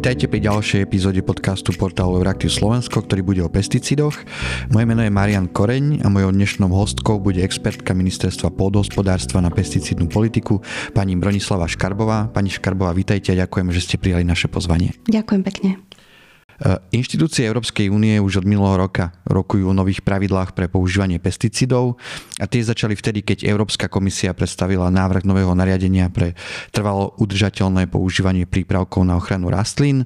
Vítajte 0.00 0.32
pri 0.32 0.40
ďalšej 0.40 0.80
epizóde 0.88 1.20
podcastu 1.20 1.76
portálu 1.76 2.24
Euraktiv 2.24 2.48
Slovensko, 2.48 3.04
ktorý 3.04 3.20
bude 3.20 3.44
o 3.44 3.52
pesticídoch. 3.52 4.16
Moje 4.72 4.88
meno 4.88 5.04
je 5.04 5.12
Marian 5.12 5.44
Koreň 5.44 6.00
a 6.00 6.08
mojou 6.08 6.32
dnešnou 6.32 6.72
hostkou 6.72 7.20
bude 7.20 7.44
expertka 7.44 7.92
Ministerstva 7.92 8.48
pôdohospodárstva 8.48 9.44
na 9.44 9.52
pesticídnu 9.52 10.08
politiku, 10.08 10.64
pani 10.96 11.20
Bronislava 11.20 11.68
Škarbová. 11.68 12.32
Pani 12.32 12.48
Škarbová, 12.48 12.96
vítajte 12.96 13.36
a 13.36 13.44
ďakujem, 13.44 13.76
že 13.76 13.84
ste 13.84 14.00
prijali 14.00 14.24
naše 14.24 14.48
pozvanie. 14.48 14.96
Ďakujem 15.04 15.42
pekne. 15.44 15.84
Eh, 16.60 16.76
inštitúcie 16.92 17.48
Európskej 17.48 17.88
únie 17.88 18.20
už 18.20 18.44
od 18.44 18.46
minulého 18.46 18.84
roka 18.84 19.16
rokujú 19.24 19.72
o 19.72 19.72
nových 19.72 20.04
pravidlách 20.04 20.52
pre 20.52 20.68
používanie 20.68 21.16
pesticidov 21.16 21.96
a 22.36 22.44
tie 22.44 22.60
začali 22.60 22.92
vtedy, 22.92 23.24
keď 23.24 23.48
Európska 23.48 23.88
komisia 23.88 24.36
predstavila 24.36 24.92
návrh 24.92 25.24
nového 25.24 25.56
nariadenia 25.56 26.12
pre 26.12 26.36
trvalo 26.68 27.16
udržateľné 27.16 27.88
používanie 27.88 28.44
prípravkov 28.44 29.08
na 29.08 29.16
ochranu 29.16 29.48
rastlín, 29.48 30.04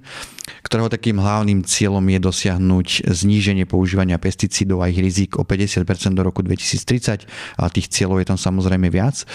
ktorého 0.62 0.86
takým 0.86 1.18
hlavným 1.18 1.66
cieľom 1.66 2.06
je 2.06 2.18
dosiahnuť 2.22 3.10
zníženie 3.10 3.66
používania 3.66 4.22
pesticídov 4.22 4.78
a 4.78 4.94
ich 4.94 5.02
rizik 5.02 5.34
o 5.34 5.42
50% 5.42 5.82
do 6.14 6.22
roku 6.22 6.46
2030, 6.46 7.26
ale 7.58 7.68
tých 7.74 7.90
cieľov 7.90 8.22
je 8.22 8.30
tam 8.30 8.38
samozrejme 8.38 8.94
viac. 8.94 9.26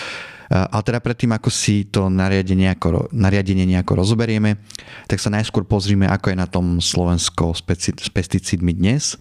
A 0.49 0.81
teda 0.81 0.97
predtým, 0.97 1.29
ako 1.29 1.53
si 1.53 1.85
to 1.85 2.09
nariadenie 2.09 2.65
nejako, 2.65 3.13
nariadenie 3.13 3.69
nejako 3.69 4.01
rozoberieme, 4.01 4.57
tak 5.05 5.21
sa 5.21 5.29
najskôr 5.29 5.61
pozrime, 5.61 6.09
ako 6.09 6.33
je 6.33 6.37
na 6.41 6.49
tom 6.49 6.81
Slovensko 6.81 7.53
s 7.53 7.61
pesticídmi 8.09 8.73
dnes. 8.73 9.13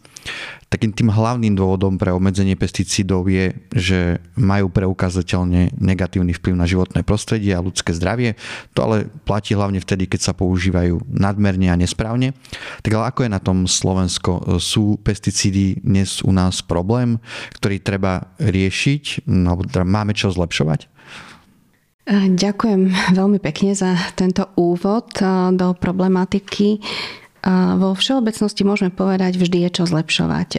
Takým 0.68 0.92
tým 0.92 1.08
hlavným 1.08 1.56
dôvodom 1.56 1.96
pre 1.96 2.12
obmedzenie 2.12 2.52
pesticídov 2.52 3.24
je, 3.32 3.56
že 3.72 4.20
majú 4.36 4.68
preukázateľne 4.68 5.72
negatívny 5.80 6.36
vplyv 6.36 6.54
na 6.56 6.68
životné 6.68 7.00
prostredie 7.04 7.56
a 7.56 7.64
ľudské 7.64 7.96
zdravie. 7.96 8.36
To 8.76 8.84
ale 8.84 9.08
platí 9.24 9.56
hlavne 9.56 9.80
vtedy, 9.80 10.04
keď 10.04 10.20
sa 10.28 10.36
používajú 10.36 11.00
nadmerne 11.08 11.72
a 11.72 11.80
nesprávne. 11.80 12.36
Tak 12.84 12.92
ale 12.92 13.08
ako 13.08 13.20
je 13.24 13.30
na 13.32 13.40
tom 13.40 13.64
Slovensko? 13.64 14.60
Sú 14.60 15.00
pesticídy 15.00 15.80
dnes 15.80 16.20
u 16.20 16.36
nás 16.36 16.60
problém, 16.60 17.16
ktorý 17.56 17.80
treba 17.80 18.28
riešiť? 18.36 19.24
Alebo 19.24 19.64
teda 19.64 19.88
máme 19.88 20.12
čo 20.12 20.28
zlepšovať? 20.28 20.97
Ďakujem 22.08 23.12
veľmi 23.12 23.36
pekne 23.36 23.76
za 23.76 23.92
tento 24.16 24.48
úvod 24.56 25.12
do 25.52 25.68
problematiky. 25.76 26.80
Vo 27.78 27.92
všeobecnosti 27.92 28.64
môžeme 28.64 28.88
povedať, 28.88 29.36
vždy 29.36 29.68
je 29.68 29.70
čo 29.76 29.84
zlepšovať. 29.84 30.58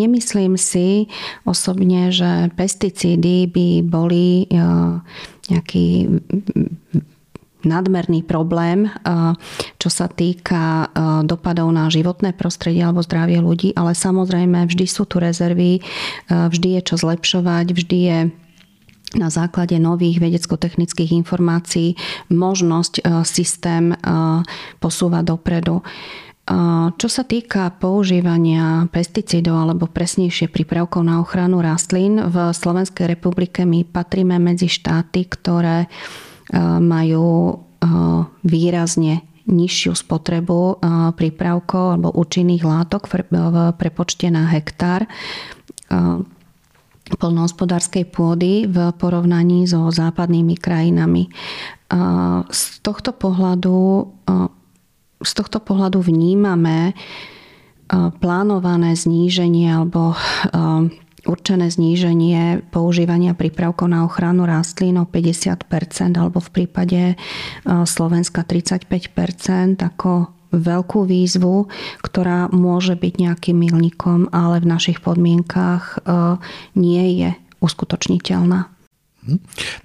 Nemyslím 0.00 0.56
si 0.56 1.12
osobne, 1.44 2.08
že 2.08 2.48
pesticídy 2.56 3.44
by 3.52 3.68
boli 3.84 4.48
nejaký 5.52 6.16
nadmerný 7.68 8.24
problém, 8.24 8.88
čo 9.76 9.88
sa 9.92 10.08
týka 10.08 10.88
dopadov 11.28 11.68
na 11.76 11.92
životné 11.92 12.32
prostredie 12.32 12.82
alebo 12.82 13.04
zdravie 13.04 13.44
ľudí, 13.44 13.76
ale 13.76 13.92
samozrejme 13.92 14.64
vždy 14.64 14.86
sú 14.88 15.04
tu 15.04 15.20
rezervy, 15.20 15.84
vždy 16.30 16.68
je 16.78 16.82
čo 16.88 16.94
zlepšovať, 16.96 17.66
vždy 17.76 17.98
je 18.00 18.18
na 19.16 19.32
základe 19.32 19.80
nových 19.80 20.20
vedecko-technických 20.20 21.16
informácií 21.16 21.96
možnosť 22.28 22.94
e, 23.00 23.02
systém 23.24 23.94
e, 23.94 23.96
posúvať 24.84 25.24
dopredu. 25.24 25.80
E, 25.80 25.84
čo 26.92 27.08
sa 27.08 27.24
týka 27.24 27.72
používania 27.80 28.84
pesticídov 28.92 29.56
alebo 29.64 29.88
presnejšie 29.88 30.52
prípravkov 30.52 31.08
na 31.08 31.24
ochranu 31.24 31.64
rastlín, 31.64 32.20
v 32.20 32.52
Slovenskej 32.52 33.08
republike 33.08 33.64
my 33.64 33.88
patríme 33.88 34.36
medzi 34.36 34.68
štáty, 34.68 35.24
ktoré 35.24 35.88
majú 36.80 37.60
výrazne 38.40 39.20
nižšiu 39.44 39.92
spotrebu 39.92 40.80
prípravkov 41.12 41.84
alebo 41.92 42.08
účinných 42.16 42.64
látok 42.64 43.04
v 43.04 43.28
prepočte 43.76 44.32
na 44.32 44.48
hektár 44.48 45.04
polnohospodárskej 47.16 48.04
pôdy 48.12 48.68
v 48.68 48.92
porovnaní 49.00 49.64
so 49.64 49.88
západnými 49.88 50.60
krajinami. 50.60 51.32
Z 52.52 52.62
tohto 52.84 53.16
pohľadu, 53.16 54.04
z 55.24 55.32
tohto 55.32 55.58
pohľadu 55.64 56.04
vnímame 56.04 56.92
plánované 58.20 58.92
zníženie 58.92 59.72
alebo 59.72 60.12
určené 61.24 61.68
zníženie 61.72 62.68
používania 62.72 63.32
prípravkov 63.32 63.88
na 63.88 64.04
ochranu 64.04 64.44
rastlín 64.44 65.00
o 65.00 65.08
50% 65.08 65.64
alebo 66.16 66.40
v 66.40 66.50
prípade 66.52 67.00
Slovenska 67.64 68.44
35% 68.44 69.80
ako 69.80 70.37
veľkú 70.52 71.04
výzvu, 71.04 71.68
ktorá 72.02 72.48
môže 72.50 72.96
byť 72.96 73.14
nejakým 73.18 73.56
milníkom, 73.56 74.32
ale 74.32 74.60
v 74.60 74.70
našich 74.70 74.98
podmienkách 75.04 75.84
e, 75.84 75.98
nie 76.78 77.04
je 77.20 77.30
uskutočniteľná. 77.58 78.78
Mhm. 79.28 79.38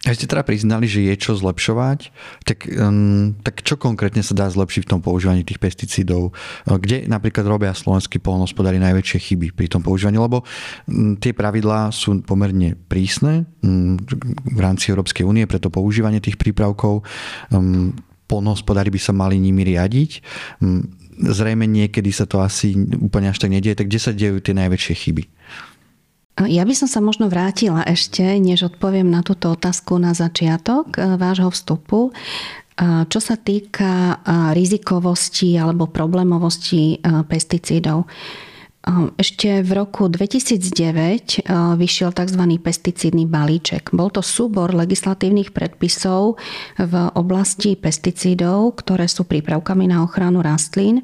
A 0.08 0.16
ste 0.16 0.30
teda 0.30 0.46
priznali, 0.48 0.88
že 0.88 1.04
je 1.04 1.16
čo 1.20 1.36
zlepšovať, 1.36 2.16
tak, 2.48 2.64
um, 2.80 3.36
tak 3.44 3.60
čo 3.60 3.76
konkrétne 3.76 4.24
sa 4.24 4.32
dá 4.32 4.48
zlepšiť 4.48 4.88
v 4.88 4.92
tom 4.96 5.02
používaní 5.04 5.44
tých 5.44 5.60
pesticídov? 5.60 6.32
Kde 6.64 7.12
napríklad 7.12 7.44
robia 7.44 7.76
slovenskí 7.76 8.24
polnospodári 8.24 8.80
najväčšie 8.80 9.20
chyby 9.20 9.52
pri 9.52 9.68
tom 9.68 9.84
používaní? 9.84 10.16
Lebo 10.16 10.48
um, 10.88 11.20
tie 11.20 11.36
pravidlá 11.36 11.92
sú 11.92 12.24
pomerne 12.24 12.80
prísne 12.88 13.44
um, 13.60 14.00
v 14.48 14.60
rámci 14.64 14.96
Európskej 14.96 15.28
únie 15.28 15.44
pre 15.44 15.60
to 15.60 15.68
používanie 15.68 16.24
tých 16.24 16.40
prípravkov. 16.40 17.04
Um, 17.52 17.92
polnohospodári 18.28 18.90
by 18.90 19.02
sa 19.02 19.14
mali 19.16 19.38
nimi 19.38 19.64
riadiť. 19.68 20.12
Mm, 20.64 20.82
zrejme 21.34 21.66
niekedy 21.70 22.10
sa 22.10 22.26
to 22.26 22.42
asi 22.42 22.74
úplne 22.98 23.30
až 23.30 23.38
tak 23.38 23.54
nedieje, 23.54 23.78
tak 23.78 23.88
kde 23.90 24.00
sa 24.02 24.12
dejú 24.16 24.42
tie 24.42 24.58
najväčšie 24.58 24.94
chyby? 24.94 25.24
Ja 26.34 26.66
by 26.66 26.74
som 26.74 26.90
sa 26.90 26.98
možno 26.98 27.30
vrátila 27.30 27.86
ešte, 27.86 28.26
než 28.42 28.66
odpoviem 28.66 29.06
na 29.06 29.22
túto 29.22 29.54
otázku 29.54 30.02
na 30.02 30.18
začiatok 30.18 30.98
e, 30.98 31.14
vášho 31.14 31.54
vstupu. 31.54 32.10
E, 32.10 32.12
čo 33.06 33.20
sa 33.22 33.38
týka 33.38 33.94
e, 33.94 34.16
rizikovosti 34.58 35.54
alebo 35.62 35.94
problémovosti 35.94 37.06
pesticídov. 37.30 38.10
Ehm, 38.84 39.16
ešte 39.16 39.64
v 39.64 39.72
roku 39.80 40.12
2009 40.12 41.40
ehm, 41.40 41.80
vyšiel 41.80 42.12
tzv. 42.12 42.44
pesticídny 42.60 43.24
balíček. 43.24 43.96
Bol 43.96 44.12
to 44.12 44.20
súbor 44.20 44.76
legislatívnych 44.76 45.56
predpisov 45.56 46.36
v 46.76 46.94
oblasti 47.16 47.80
pesticídov, 47.80 48.84
ktoré 48.84 49.08
sú 49.08 49.24
prípravkami 49.24 49.88
na 49.88 50.04
ochranu 50.04 50.44
rastlín 50.44 51.00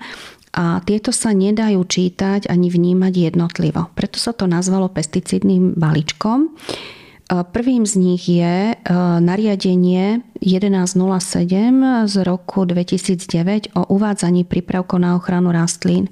a 0.52 0.84
tieto 0.84 1.16
sa 1.16 1.32
nedajú 1.32 1.80
čítať 1.86 2.52
ani 2.52 2.68
vnímať 2.68 3.14
jednotlivo. 3.32 3.88
Preto 3.96 4.20
sa 4.20 4.36
to 4.36 4.44
nazvalo 4.44 4.92
pesticídnym 4.92 5.80
balíčkom. 5.80 6.52
Ehm, 6.52 7.48
prvým 7.48 7.88
z 7.88 7.94
nich 7.96 8.28
je 8.28 8.76
nariadenie 9.24 10.20
1107 10.40 12.08
z 12.08 12.16
roku 12.24 12.66
2009 12.66 13.76
o 13.76 13.86
uvádzaní 13.92 14.48
prípravkov 14.48 14.98
na 15.00 15.16
ochranu 15.20 15.52
rastlín 15.52 16.08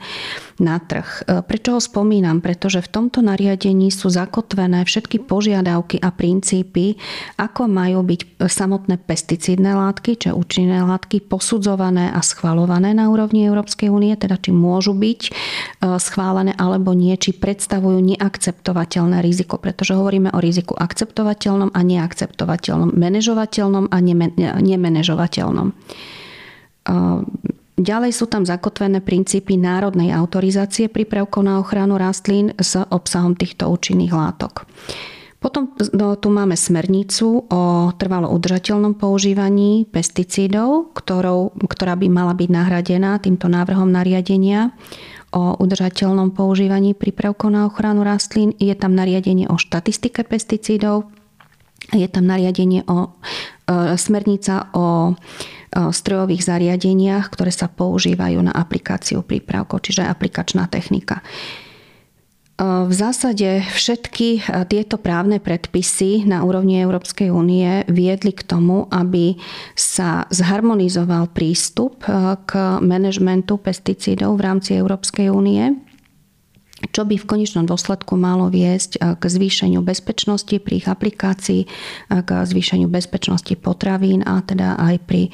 na 0.58 0.82
trh. 0.82 1.24
E, 1.24 1.42
prečo 1.46 1.78
ho 1.78 1.82
spomínam? 1.82 2.42
Pretože 2.42 2.82
v 2.82 2.90
tomto 2.90 3.22
nariadení 3.22 3.94
sú 3.94 4.10
zakotvené 4.10 4.84
všetky 4.84 5.22
požiadavky 5.24 6.02
a 6.02 6.10
princípy, 6.10 6.98
ako 7.38 7.70
majú 7.70 8.02
byť 8.02 8.42
samotné 8.42 8.98
pesticídne 9.06 9.78
látky, 9.78 10.28
čo 10.28 10.34
účinné 10.34 10.82
látky, 10.82 11.22
posudzované 11.30 12.10
a 12.10 12.20
schvalované 12.26 12.98
na 12.98 13.10
úrovni 13.14 13.46
Európskej 13.46 13.94
únie, 13.94 14.14
teda 14.18 14.42
či 14.42 14.50
môžu 14.50 14.98
byť 14.98 15.22
e, 15.26 15.32
schválené 16.02 16.58
alebo 16.58 16.92
nie, 16.98 17.14
či 17.16 17.38
predstavujú 17.38 18.02
neakceptovateľné 18.18 19.22
riziko, 19.22 19.62
pretože 19.62 19.94
hovoríme 19.94 20.34
o 20.34 20.40
riziku 20.42 20.74
akceptovateľnom 20.74 21.70
a 21.72 21.80
neakceptovateľnom, 21.86 22.98
manažovateľnom 22.98 23.94
a 23.94 23.98
nemenežovateľnom. 24.62 25.72
Ďalej 27.78 28.12
sú 28.18 28.26
tam 28.26 28.42
zakotvené 28.42 29.06
princípy 29.06 29.54
národnej 29.54 30.10
autorizácie 30.10 30.90
prípravkov 30.90 31.46
na 31.46 31.62
ochranu 31.62 32.02
rastlín 32.02 32.58
s 32.58 32.74
obsahom 32.74 33.38
týchto 33.38 33.70
účinných 33.70 34.18
látok. 34.18 34.66
Potom 35.38 35.70
no, 35.94 36.18
tu 36.18 36.34
máme 36.34 36.58
smernicu 36.58 37.46
o 37.46 37.94
trvalo 37.94 38.34
udržateľnom 38.34 38.98
používaní 38.98 39.86
pesticídov, 39.86 40.98
ktorou, 40.98 41.54
ktorá 41.70 41.94
by 41.94 42.10
mala 42.10 42.34
byť 42.34 42.50
nahradená 42.50 43.22
týmto 43.22 43.46
návrhom 43.46 43.94
nariadenia 43.94 44.74
o 45.30 45.54
udržateľnom 45.62 46.34
používaní 46.34 46.98
prípravkov 46.98 47.54
na 47.54 47.70
ochranu 47.70 48.02
rastlín. 48.02 48.58
Je 48.58 48.74
tam 48.74 48.98
nariadenie 48.98 49.46
o 49.46 49.62
štatistike 49.62 50.26
pesticídov, 50.26 51.06
je 51.94 52.10
tam 52.10 52.26
nariadenie 52.26 52.82
o 52.90 53.14
smernica 54.00 54.72
o 54.72 55.12
e, 55.12 55.14
strojových 55.92 56.44
zariadeniach, 56.44 57.28
ktoré 57.28 57.52
sa 57.52 57.68
používajú 57.68 58.40
na 58.40 58.56
aplikáciu 58.56 59.22
prípravkov, 59.22 59.84
čiže 59.84 60.08
aplikačná 60.08 60.72
technika. 60.72 61.20
V 62.58 62.90
zásade 62.90 63.62
všetky 63.70 64.42
tieto 64.66 64.98
právne 64.98 65.38
predpisy 65.38 66.26
na 66.26 66.42
úrovni 66.42 66.82
Európskej 66.82 67.30
únie 67.30 67.86
viedli 67.86 68.34
k 68.34 68.42
tomu, 68.42 68.90
aby 68.90 69.38
sa 69.78 70.26
zharmonizoval 70.34 71.30
prístup 71.38 72.02
k 72.50 72.52
manažmentu 72.82 73.62
pesticídov 73.62 74.42
v 74.42 74.42
rámci 74.42 74.74
Európskej 74.74 75.30
únie 75.30 75.78
čo 76.94 77.10
by 77.10 77.18
v 77.18 77.26
konečnom 77.26 77.66
dôsledku 77.66 78.14
malo 78.14 78.54
viesť 78.54 79.18
k 79.18 79.24
zvýšeniu 79.24 79.82
bezpečnosti 79.82 80.62
pri 80.62 80.74
ich 80.78 80.86
aplikácii, 80.86 81.62
k 82.10 82.30
zvýšeniu 82.46 82.86
bezpečnosti 82.86 83.50
potravín 83.58 84.22
a 84.22 84.46
teda 84.46 84.78
aj 84.78 84.96
pri, 85.10 85.34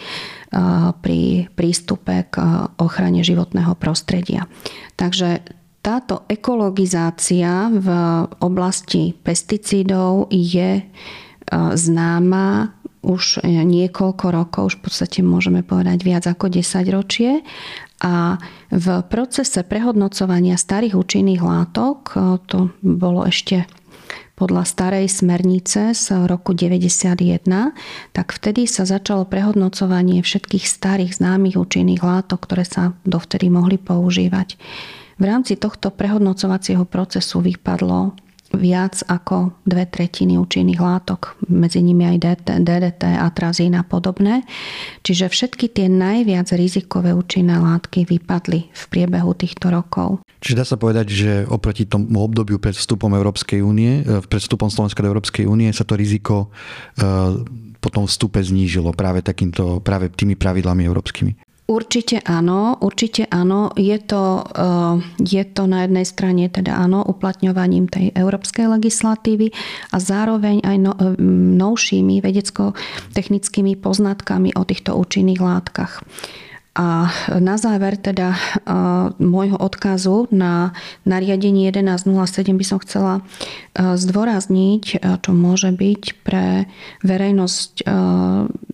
pri 1.04 1.20
prístupe 1.52 2.32
k 2.32 2.36
ochrane 2.80 3.28
životného 3.28 3.76
prostredia. 3.76 4.48
Takže 4.96 5.44
táto 5.84 6.24
ekologizácia 6.32 7.68
v 7.68 7.88
oblasti 8.40 9.12
pesticídov 9.12 10.32
je 10.32 10.80
e, 10.80 10.84
známa 11.76 12.72
už 13.04 13.44
niekoľko 13.44 14.26
rokov, 14.32 14.64
už 14.72 14.76
v 14.80 14.84
podstate 14.88 15.20
môžeme 15.20 15.62
povedať 15.62 16.00
viac 16.02 16.24
ako 16.24 16.48
10 16.48 16.88
ročie. 16.90 17.44
A 18.04 18.36
v 18.68 18.88
procese 19.08 19.64
prehodnocovania 19.64 20.60
starých 20.60 20.96
účinných 21.00 21.40
látok, 21.40 21.98
e, 22.12 22.16
to 22.48 22.72
bolo 22.84 23.24
ešte 23.24 23.64
podľa 24.34 24.66
starej 24.66 25.06
smernice 25.08 25.94
z 25.94 26.26
roku 26.26 26.58
91, 26.58 27.72
tak 28.12 28.34
vtedy 28.34 28.66
sa 28.66 28.84
začalo 28.84 29.30
prehodnocovanie 29.30 30.26
všetkých 30.26 30.66
starých 30.66 31.22
známych 31.22 31.56
účinných 31.56 32.02
látok, 32.02 32.50
ktoré 32.50 32.66
sa 32.66 32.98
dovtedy 33.06 33.48
mohli 33.54 33.78
používať. 33.78 34.58
V 35.22 35.24
rámci 35.24 35.54
tohto 35.56 35.94
prehodnocovacieho 35.94 36.84
procesu 36.90 37.46
vypadlo 37.46 38.18
viac 38.54 39.02
ako 39.10 39.58
dve 39.66 39.90
tretiny 39.90 40.38
účinných 40.38 40.78
látok, 40.78 41.36
medzi 41.50 41.82
nimi 41.82 42.06
aj 42.06 42.46
DDT, 42.62 43.04
atrazín 43.18 43.74
a 43.74 43.84
podobné. 43.84 44.46
Čiže 45.02 45.28
všetky 45.28 45.74
tie 45.74 45.90
najviac 45.90 46.54
rizikové 46.54 47.18
účinné 47.18 47.58
látky 47.58 48.06
vypadli 48.06 48.70
v 48.70 48.84
priebehu 48.94 49.34
týchto 49.34 49.74
rokov. 49.74 50.22
Čiže 50.40 50.60
dá 50.60 50.66
sa 50.68 50.78
povedať, 50.78 51.08
že 51.10 51.32
oproti 51.50 51.90
tomu 51.90 52.22
obdobiu 52.22 52.62
pred 52.62 52.78
vstupom 52.78 53.10
Európskej 53.12 53.66
únie, 53.66 54.06
e, 54.06 54.22
pred 54.22 54.42
vstupom 54.44 54.70
Slovenska 54.70 55.02
do 55.02 55.10
Európskej 55.10 55.50
únie 55.50 55.72
sa 55.74 55.88
to 55.88 55.98
riziko 55.98 56.54
e, 57.00 57.68
po 57.84 57.90
tom 57.92 58.08
vstupe 58.08 58.40
znížilo 58.40 58.96
práve 58.96 59.20
takýmto, 59.20 59.84
práve 59.84 60.08
tými 60.08 60.40
pravidlami 60.40 60.88
európskymi. 60.88 61.43
Určite 61.64 62.20
áno, 62.28 62.76
určite 62.84 63.24
áno. 63.32 63.72
Je 63.80 63.96
to, 64.04 64.44
eh, 64.44 64.96
je 65.24 65.44
to 65.48 65.64
na 65.64 65.88
jednej 65.88 66.04
strane 66.04 66.52
teda 66.52 66.76
áno, 66.76 67.08
uplatňovaním 67.08 67.88
tej 67.88 68.12
európskej 68.12 68.68
legislatívy 68.68 69.56
a 69.96 69.98
zároveň 69.98 70.60
aj 70.60 70.78
no, 70.84 70.92
eh, 70.92 71.16
novšími 71.56 72.20
vedecko-technickými 72.20 73.80
poznatkami 73.80 74.52
o 74.60 74.68
týchto 74.68 75.00
účinných 75.00 75.40
látkach. 75.40 76.04
A 76.74 77.14
na 77.38 77.54
záver 77.62 78.02
teda 78.02 78.34
môjho 79.22 79.62
odkazu 79.62 80.26
na 80.34 80.74
nariadenie 81.06 81.70
1107 81.70 82.58
by 82.58 82.66
som 82.66 82.82
chcela 82.82 83.22
zdôrazniť, 83.78 85.06
čo 85.22 85.32
môže 85.38 85.70
byť 85.70 86.26
pre 86.26 86.66
verejnosť 87.06 87.86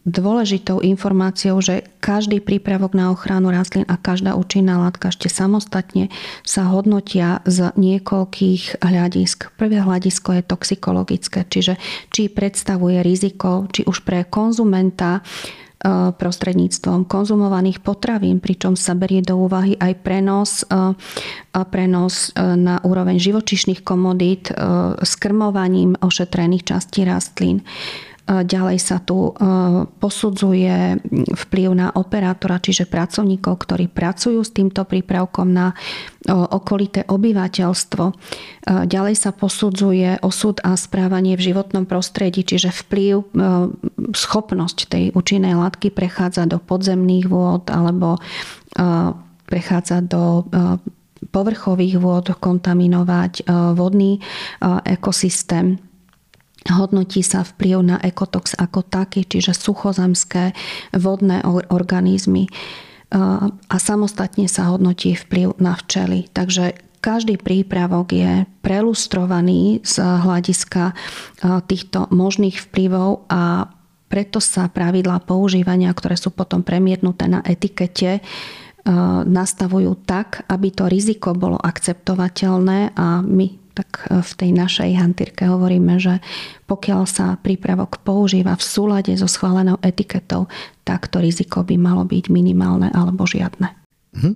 dôležitou 0.07 0.79
informáciou, 0.79 1.59
že 1.59 1.91
každý 1.99 2.39
prípravok 2.39 2.95
na 2.95 3.11
ochranu 3.11 3.51
rastlín 3.51 3.83
a 3.91 3.99
každá 3.99 4.33
účinná 4.39 4.79
látka 4.79 5.11
ešte 5.11 5.27
samostatne 5.27 6.07
sa 6.47 6.71
hodnotia 6.71 7.43
z 7.43 7.75
niekoľkých 7.75 8.79
hľadisk. 8.79 9.51
Prvé 9.59 9.83
hľadisko 9.83 10.39
je 10.39 10.47
toxikologické, 10.47 11.43
čiže 11.51 11.75
či 12.15 12.31
predstavuje 12.31 13.03
riziko, 13.03 13.67
či 13.75 13.83
už 13.83 14.07
pre 14.07 14.23
konzumenta, 14.23 15.19
E, 15.19 15.68
prostredníctvom 16.19 17.07
konzumovaných 17.07 17.79
potravín, 17.79 18.43
pričom 18.43 18.75
sa 18.75 18.99
berie 18.99 19.23
do 19.23 19.39
úvahy 19.39 19.79
aj 19.79 19.93
prenos, 20.03 20.51
e, 20.67 20.91
prenos 21.71 22.35
e, 22.35 22.55
na 22.59 22.83
úroveň 22.83 23.15
živočišných 23.15 23.81
komodít 23.87 24.51
s 24.99 25.13
krmovaním 25.15 25.95
ošetrených 25.99 26.63
častí 26.67 27.07
rastlín. 27.07 27.63
Ďalej 28.29 28.77
sa 28.77 29.01
tu 29.01 29.33
posudzuje 29.97 31.01
vplyv 31.33 31.69
na 31.73 31.89
operátora, 31.89 32.61
čiže 32.61 32.85
pracovníkov, 32.85 33.65
ktorí 33.65 33.89
pracujú 33.89 34.45
s 34.45 34.53
týmto 34.53 34.85
prípravkom 34.85 35.49
na 35.49 35.73
okolité 36.29 37.09
obyvateľstvo. 37.09 38.03
Ďalej 38.85 39.15
sa 39.17 39.33
posudzuje 39.33 40.21
osud 40.21 40.61
a 40.61 40.77
správanie 40.77 41.41
v 41.41 41.49
životnom 41.49 41.89
prostredí, 41.89 42.45
čiže 42.45 42.69
vplyv, 42.85 43.33
schopnosť 44.13 44.77
tej 44.85 45.03
účinnej 45.17 45.57
látky 45.57 45.89
prechádza 45.89 46.45
do 46.45 46.61
podzemných 46.61 47.25
vôd 47.25 47.65
alebo 47.73 48.21
prechádza 49.49 50.05
do 50.05 50.45
povrchových 51.33 51.97
vôd, 51.97 52.29
kontaminovať 52.37 53.49
vodný 53.73 54.21
ekosystém 54.85 55.81
Hodnotí 56.67 57.23
sa 57.23 57.47
vplyv 57.47 57.77
na 57.87 57.97
ekotox 58.03 58.59
ako 58.59 58.83
taký, 58.83 59.23
čiže 59.23 59.55
suchozemské 59.55 60.51
vodné 60.91 61.39
organizmy 61.71 62.51
a 63.71 63.75
samostatne 63.79 64.51
sa 64.51 64.67
hodnotí 64.67 65.15
vplyv 65.15 65.55
na 65.63 65.79
včely. 65.79 66.27
Takže 66.29 66.75
každý 66.99 67.39
prípravok 67.39 68.11
je 68.11 68.43
prelustrovaný 68.59 69.79
z 69.87 70.03
hľadiska 70.03 70.91
týchto 71.65 72.11
možných 72.11 72.59
vplyvov 72.59 73.23
a 73.31 73.71
preto 74.11 74.43
sa 74.43 74.67
pravidlá 74.67 75.23
používania, 75.23 75.95
ktoré 75.95 76.19
sú 76.19 76.35
potom 76.35 76.59
premietnuté 76.65 77.31
na 77.31 77.39
etikete, 77.45 78.19
nastavujú 79.25 79.95
tak, 80.03 80.43
aby 80.49 80.73
to 80.73 80.89
riziko 80.89 81.31
bolo 81.37 81.61
akceptovateľné 81.61 82.97
a 82.97 83.21
my 83.21 83.68
tak 83.79 84.11
e, 84.11 84.19
v 84.19 84.31
tej 84.35 84.51
našej 84.51 84.91
hantírke 84.99 85.47
hovoríme, 85.47 85.95
že 86.03 86.19
pokiaľ 86.67 87.07
sa 87.07 87.39
prípravok 87.39 88.03
používa 88.03 88.59
v 88.59 88.63
súlade 88.67 89.15
so 89.15 89.31
schválenou 89.31 89.79
etiketou, 89.79 90.51
tak 90.83 91.07
to 91.07 91.23
riziko 91.23 91.63
by 91.63 91.79
malo 91.79 92.03
byť 92.03 92.27
minimálne 92.27 92.91
alebo 92.91 93.23
žiadne. 93.23 93.71
Mhm. 94.19 94.31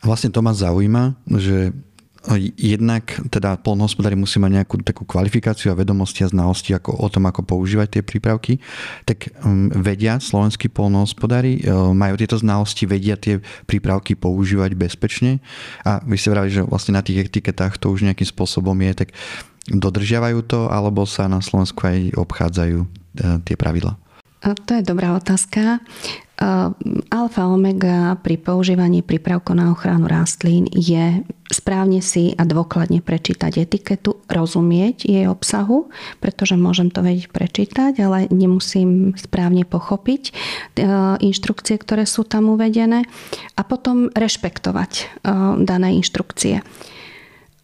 A 0.00 0.04
vlastne 0.06 0.30
to 0.30 0.38
ma 0.44 0.54
zaujíma, 0.54 1.18
že 1.42 1.74
jednak 2.56 3.20
teda 3.28 3.60
polnohospodári 3.60 4.16
musí 4.16 4.40
mať 4.40 4.62
nejakú 4.62 4.80
takú 4.80 5.04
kvalifikáciu 5.04 5.72
a 5.72 5.78
vedomosti 5.78 6.24
a 6.24 6.32
znalosti 6.32 6.72
ako, 6.72 6.96
o 6.96 7.08
tom, 7.12 7.28
ako 7.28 7.44
používať 7.44 8.00
tie 8.00 8.02
prípravky, 8.02 8.64
tak 9.04 9.28
um, 9.44 9.68
vedia 9.68 10.16
slovenskí 10.16 10.72
polnohospodári, 10.72 11.60
um, 11.68 11.92
majú 11.92 12.16
tieto 12.16 12.40
znalosti, 12.40 12.88
vedia 12.88 13.20
tie 13.20 13.44
prípravky 13.68 14.16
používať 14.16 14.72
bezpečne 14.72 15.44
a 15.84 16.00
vy 16.00 16.16
ste 16.16 16.32
vrali, 16.32 16.48
že 16.48 16.64
vlastne 16.64 16.96
na 16.96 17.04
tých 17.04 17.28
etiketách 17.28 17.76
to 17.76 17.92
už 17.92 18.08
nejakým 18.08 18.28
spôsobom 18.28 18.76
je, 18.88 19.04
tak 19.04 19.08
dodržiavajú 19.68 20.44
to 20.48 20.72
alebo 20.72 21.04
sa 21.04 21.28
na 21.28 21.44
Slovensku 21.44 21.84
aj 21.84 22.16
obchádzajú 22.16 22.78
uh, 22.80 22.88
tie 23.44 23.56
pravidla? 23.56 24.00
To 24.44 24.76
je 24.76 24.84
dobrá 24.84 25.16
otázka. 25.16 25.80
Alfa 27.08 27.48
omega 27.48 28.20
pri 28.20 28.36
používaní 28.36 29.00
prípravkov 29.00 29.56
na 29.56 29.72
ochranu 29.72 30.04
rastlín 30.04 30.68
je 30.68 31.24
správne 31.48 32.02
si 32.02 32.34
a 32.36 32.42
dôkladne 32.42 33.00
prečítať 33.00 33.64
etiketu, 33.64 34.20
rozumieť 34.26 35.06
jej 35.06 35.24
obsahu, 35.30 35.88
pretože 36.18 36.58
môžem 36.58 36.90
to 36.90 37.00
vedieť 37.00 37.30
prečítať, 37.30 37.92
ale 38.02 38.26
nemusím 38.28 39.14
správne 39.14 39.62
pochopiť 39.62 40.22
e, 40.28 40.32
inštrukcie, 41.22 41.78
ktoré 41.78 42.04
sú 42.04 42.26
tam 42.26 42.50
uvedené 42.52 43.06
a 43.54 43.62
potom 43.62 44.10
rešpektovať 44.12 44.92
e, 44.98 45.04
dané 45.62 45.96
inštrukcie. 46.02 46.60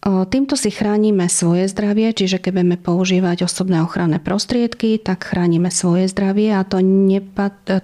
Týmto 0.01 0.57
si 0.57 0.73
chránime 0.73 1.29
svoje 1.29 1.69
zdravie, 1.69 2.09
čiže 2.09 2.41
keď 2.41 2.51
budeme 2.57 2.77
používať 2.81 3.45
osobné 3.45 3.85
ochranné 3.85 4.17
prostriedky, 4.17 4.97
tak 4.97 5.29
chránime 5.29 5.69
svoje 5.69 6.09
zdravie 6.09 6.57
a 6.57 6.65
to 6.65 6.81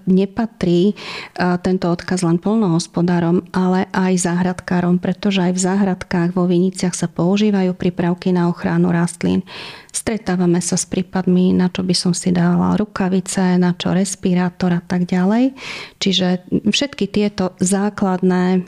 nepatrí 0.10 0.98
tento 1.38 1.86
odkaz 1.94 2.26
len 2.26 2.42
polnohospodárom, 2.42 3.46
ale 3.54 3.86
aj 3.94 4.34
záhradkárom, 4.34 4.98
pretože 4.98 5.46
aj 5.46 5.54
v 5.54 5.62
záhradkách 5.62 6.34
vo 6.34 6.50
viniciach 6.50 6.98
sa 6.98 7.06
používajú 7.06 7.78
prípravky 7.78 8.34
na 8.34 8.50
ochranu 8.50 8.90
rastlín. 8.90 9.46
Stretávame 9.94 10.58
sa 10.58 10.74
s 10.74 10.90
prípadmi, 10.90 11.54
na 11.54 11.70
čo 11.70 11.86
by 11.86 11.94
som 11.94 12.18
si 12.18 12.34
dala 12.34 12.74
rukavice, 12.82 13.62
na 13.62 13.78
čo 13.78 13.94
respirátor 13.94 14.74
a 14.74 14.82
tak 14.82 15.06
ďalej. 15.06 15.54
Čiže 16.02 16.50
všetky 16.66 17.14
tieto 17.14 17.54
základné 17.62 18.66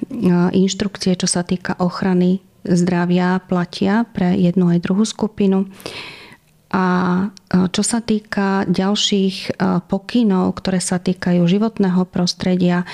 inštrukcie, 0.54 1.18
čo 1.18 1.26
sa 1.26 1.42
týka 1.42 1.74
ochrany 1.82 2.46
zdravia 2.70 3.42
platia 3.50 4.06
pre 4.14 4.38
jednu 4.38 4.70
aj 4.72 4.80
druhú 4.86 5.04
skupinu. 5.04 5.66
A 6.70 6.86
čo 7.50 7.82
sa 7.82 7.98
týka 7.98 8.70
ďalších 8.70 9.58
pokynov, 9.90 10.62
ktoré 10.62 10.78
sa 10.78 11.02
týkajú 11.02 11.42
životného 11.50 12.06
prostredia, 12.06 12.86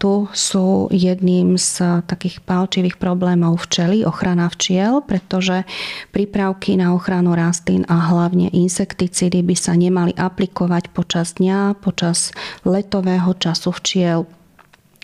Tu 0.00 0.14
sú 0.32 0.88
jedným 0.90 1.60
z 1.60 2.02
takých 2.08 2.40
palčivých 2.42 2.96
problémov 2.96 3.62
včely, 3.68 4.02
ochrana 4.02 4.48
včiel, 4.48 5.04
pretože 5.04 5.68
prípravky 6.10 6.74
na 6.80 6.96
ochranu 6.96 7.36
rastlín 7.36 7.84
a 7.86 8.10
hlavne 8.10 8.48
insekticídy 8.50 9.44
by 9.44 9.54
sa 9.54 9.76
nemali 9.76 10.16
aplikovať 10.16 10.90
počas 10.90 11.36
dňa, 11.36 11.78
počas 11.78 12.32
letového 12.64 13.36
času 13.38 13.70
včiel 13.76 14.26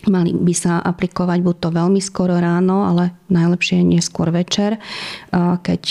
Mali 0.05 0.37
by 0.37 0.53
sa 0.53 0.85
aplikovať 0.85 1.39
buď 1.41 1.55
to 1.57 1.69
veľmi 1.73 1.97
skoro 1.97 2.37
ráno, 2.37 2.85
ale 2.85 3.25
najlepšie 3.25 3.81
neskôr 3.81 4.29
večer, 4.29 4.77
keď 5.33 5.81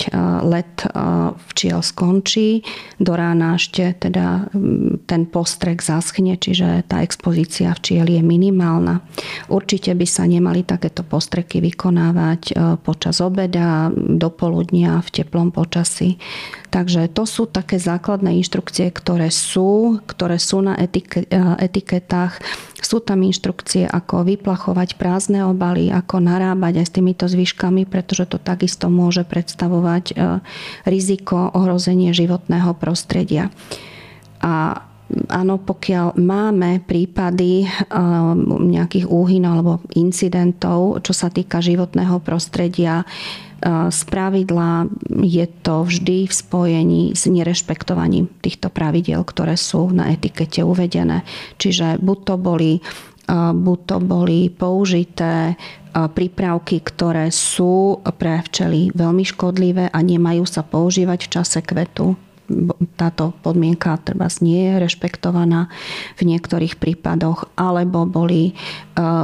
let 0.46 0.86
včiel 1.50 1.82
skončí. 1.82 2.62
Do 3.02 3.18
rána 3.18 3.58
ešte 3.58 3.90
teda 3.98 4.46
ten 5.10 5.26
postrek 5.26 5.82
zaschne, 5.82 6.38
čiže 6.38 6.86
tá 6.86 7.02
expozícia 7.02 7.74
včiel 7.74 8.06
je 8.06 8.22
minimálna. 8.22 9.02
Určite 9.50 9.90
by 9.98 10.06
sa 10.06 10.30
nemali 10.30 10.62
takéto 10.62 11.02
postreky 11.02 11.58
vykonávať 11.58 12.54
počas 12.86 13.18
obeda, 13.18 13.90
do 13.94 14.30
poludnia, 14.30 15.02
v 15.02 15.10
teplom 15.10 15.50
počasí. 15.50 16.22
Takže 16.70 17.10
to 17.10 17.26
sú 17.26 17.50
také 17.50 17.78
základné 17.82 18.34
inštrukcie, 18.42 18.90
ktoré 18.90 19.30
sú, 19.30 20.02
ktoré 20.06 20.38
sú 20.38 20.62
na 20.62 20.78
etiketách. 20.78 22.38
Sú 22.84 23.00
tam 23.00 23.24
inštrukcie, 23.24 23.88
ako 23.88 24.03
vyplachovať 24.12 25.00
prázdne 25.00 25.48
obaly, 25.48 25.88
ako 25.88 26.20
narábať 26.20 26.84
aj 26.84 26.86
s 26.86 26.94
týmito 26.94 27.24
zvyškami, 27.24 27.88
pretože 27.88 28.28
to 28.28 28.36
takisto 28.36 28.92
môže 28.92 29.24
predstavovať 29.24 30.04
e, 30.12 30.14
riziko 30.84 31.48
ohrozenie 31.56 32.12
životného 32.12 32.76
prostredia. 32.76 33.48
A 34.44 34.84
áno, 35.32 35.56
pokiaľ 35.56 36.20
máme 36.20 36.84
prípady 36.84 37.68
nejakých 38.44 39.08
úhyn 39.08 39.44
alebo 39.48 39.80
incidentov, 39.96 41.00
čo 41.04 41.12
sa 41.16 41.32
týka 41.32 41.64
životného 41.64 42.20
prostredia, 42.20 43.08
z 43.88 44.00
pravidla 44.12 44.92
je 45.24 45.48
to 45.64 45.88
vždy 45.88 46.28
v 46.28 46.32
spojení 46.32 47.02
s 47.16 47.24
nerešpektovaním 47.24 48.28
týchto 48.44 48.68
pravidel, 48.68 49.24
ktoré 49.24 49.56
sú 49.56 49.88
na 49.88 50.12
etikete 50.12 50.60
uvedené. 50.60 51.24
Čiže 51.56 51.96
buď 51.96 52.18
to 52.28 52.34
boli 52.36 52.70
buď 53.30 53.78
to 53.86 53.96
boli 54.04 54.52
použité 54.52 55.56
prípravky, 55.94 56.82
ktoré 56.82 57.30
sú 57.30 58.02
pre 58.18 58.42
včely 58.42 58.90
veľmi 58.92 59.24
škodlivé 59.24 59.88
a 59.94 59.98
nemajú 60.02 60.44
sa 60.44 60.66
používať 60.66 61.18
v 61.26 61.32
čase 61.32 61.58
kvetu 61.62 62.18
táto 63.00 63.32
podmienka 63.40 63.96
treba 64.04 64.28
nie 64.44 64.68
je 64.68 64.74
rešpektovaná 64.76 65.72
v 66.20 66.22
niektorých 66.28 66.76
prípadoch, 66.76 67.48
alebo 67.56 68.04
boli, 68.04 68.52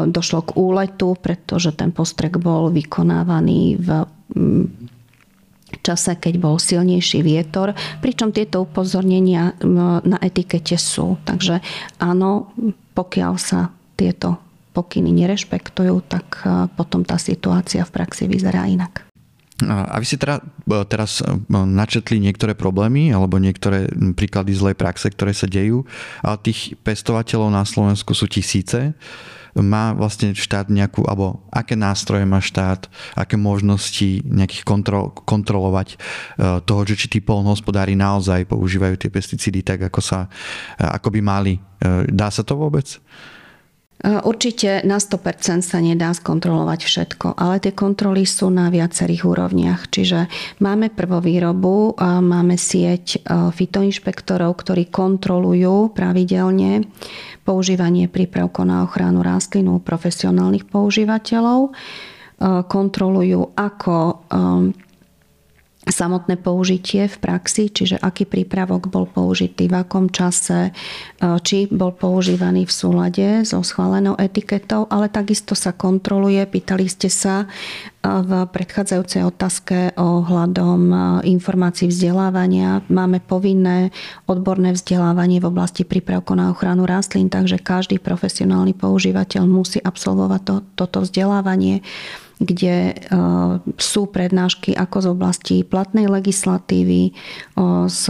došlo 0.08 0.40
k 0.48 0.56
úletu, 0.56 1.16
pretože 1.20 1.76
ten 1.76 1.92
postrek 1.92 2.40
bol 2.40 2.72
vykonávaný 2.72 3.76
v 3.76 3.88
čase, 5.84 6.16
keď 6.16 6.34
bol 6.40 6.56
silnejší 6.56 7.20
vietor, 7.20 7.76
pričom 8.00 8.32
tieto 8.32 8.64
upozornenia 8.64 9.54
na 10.02 10.18
etikete 10.24 10.80
sú. 10.80 11.20
Takže 11.28 11.60
áno, 12.00 12.50
pokiaľ 12.96 13.34
sa 13.36 13.70
tieto 14.00 14.40
pokyny 14.72 15.12
nerešpektujú, 15.12 16.00
tak 16.08 16.40
e, 16.40 16.64
potom 16.72 17.04
tá 17.04 17.20
situácia 17.20 17.84
v 17.84 17.92
praxi 17.92 18.24
vyzerá 18.24 18.64
inak. 18.64 19.04
A 19.60 20.00
vy 20.00 20.06
si 20.08 20.16
teda, 20.16 20.40
teraz 20.88 21.20
e, 21.20 21.28
načetli 21.52 22.16
niektoré 22.16 22.56
problémy 22.56 23.12
alebo 23.12 23.36
niektoré 23.36 23.92
príklady 24.16 24.56
zlej 24.56 24.72
praxe, 24.72 25.12
ktoré 25.12 25.36
sa 25.36 25.44
dejú, 25.44 25.84
ale 26.24 26.40
tých 26.40 26.80
pestovateľov 26.80 27.52
na 27.52 27.64
Slovensku 27.68 28.16
sú 28.16 28.24
tisíce. 28.24 28.96
Má 29.50 29.90
vlastne 29.98 30.30
štát 30.30 30.70
nejakú, 30.70 31.02
alebo 31.10 31.42
aké 31.50 31.74
nástroje 31.74 32.22
má 32.22 32.38
štát, 32.38 32.86
aké 33.18 33.34
možnosti 33.34 34.22
nejakých 34.22 34.62
kontrol, 34.64 35.12
kontrolovať 35.12 35.88
e, 35.92 35.96
toho, 36.64 36.80
že 36.88 36.96
či 36.96 37.06
tí 37.10 37.18
polnohospodári 37.20 37.98
naozaj 37.98 38.48
používajú 38.48 38.96
tie 38.96 39.10
pesticídy 39.12 39.60
tak, 39.60 39.92
ako, 39.92 40.00
sa, 40.00 40.30
e, 40.80 40.88
ako 40.88 41.12
by 41.12 41.20
mali. 41.20 41.54
Dá 42.12 42.28
sa 42.28 42.44
to 42.44 42.60
vôbec? 42.60 43.00
Určite 44.00 44.80
na 44.88 44.96
100% 44.96 45.60
sa 45.60 45.76
nedá 45.76 46.08
skontrolovať 46.16 46.80
všetko, 46.88 47.36
ale 47.36 47.60
tie 47.60 47.76
kontroly 47.76 48.24
sú 48.24 48.48
na 48.48 48.72
viacerých 48.72 49.28
úrovniach. 49.28 49.92
Čiže 49.92 50.24
máme 50.64 50.88
prvovýrobu, 50.88 52.00
máme 52.00 52.56
sieť 52.56 53.20
fitoinšpektorov, 53.28 54.56
ktorí 54.56 54.88
kontrolujú 54.88 55.92
pravidelne 55.92 56.88
používanie 57.44 58.08
prípravkov 58.08 58.64
na 58.64 58.88
ochranu 58.88 59.20
rastlín 59.20 59.68
u 59.68 59.76
profesionálnych 59.84 60.64
používateľov. 60.64 61.76
Kontrolujú, 62.72 63.52
ako 63.52 64.24
samotné 65.88 66.36
použitie 66.36 67.08
v 67.08 67.16
praxi, 67.16 67.72
čiže 67.72 67.96
aký 67.96 68.28
prípravok 68.28 68.92
bol 68.92 69.08
použitý, 69.08 69.64
v 69.64 69.80
akom 69.80 70.12
čase, 70.12 70.68
e, 70.68 70.72
či 71.40 71.72
bol 71.72 71.96
používaný 71.96 72.68
v 72.68 72.72
súlade 72.72 73.26
so 73.48 73.64
schválenou 73.64 74.12
etiketou, 74.20 74.84
ale 74.92 75.08
takisto 75.08 75.56
sa 75.56 75.72
kontroluje, 75.72 76.44
pýtali 76.44 76.84
ste 76.84 77.08
sa 77.08 77.44
e, 77.44 77.46
v 78.04 78.30
predchádzajúcej 78.52 79.24
otázke 79.24 79.96
o 79.96 80.20
hľadom 80.20 80.80
e, 80.92 80.96
informácií 81.32 81.88
vzdelávania. 81.88 82.84
Máme 82.92 83.24
povinné 83.24 83.88
odborné 84.28 84.76
vzdelávanie 84.76 85.40
v 85.40 85.48
oblasti 85.48 85.88
prípravkov 85.88 86.36
na 86.36 86.52
ochranu 86.52 86.84
rastlín, 86.84 87.32
takže 87.32 87.56
každý 87.56 87.96
profesionálny 87.96 88.76
používateľ 88.76 89.48
musí 89.48 89.80
absolvovať 89.80 90.40
to, 90.44 90.54
toto 90.76 91.08
vzdelávanie 91.08 91.80
kde 92.40 92.76
e, 92.90 92.94
sú 93.76 94.08
prednášky 94.08 94.72
ako 94.72 94.96
z 95.04 95.06
oblasti 95.12 95.56
platnej 95.60 96.08
legislatívy, 96.08 97.12
z 97.86 98.02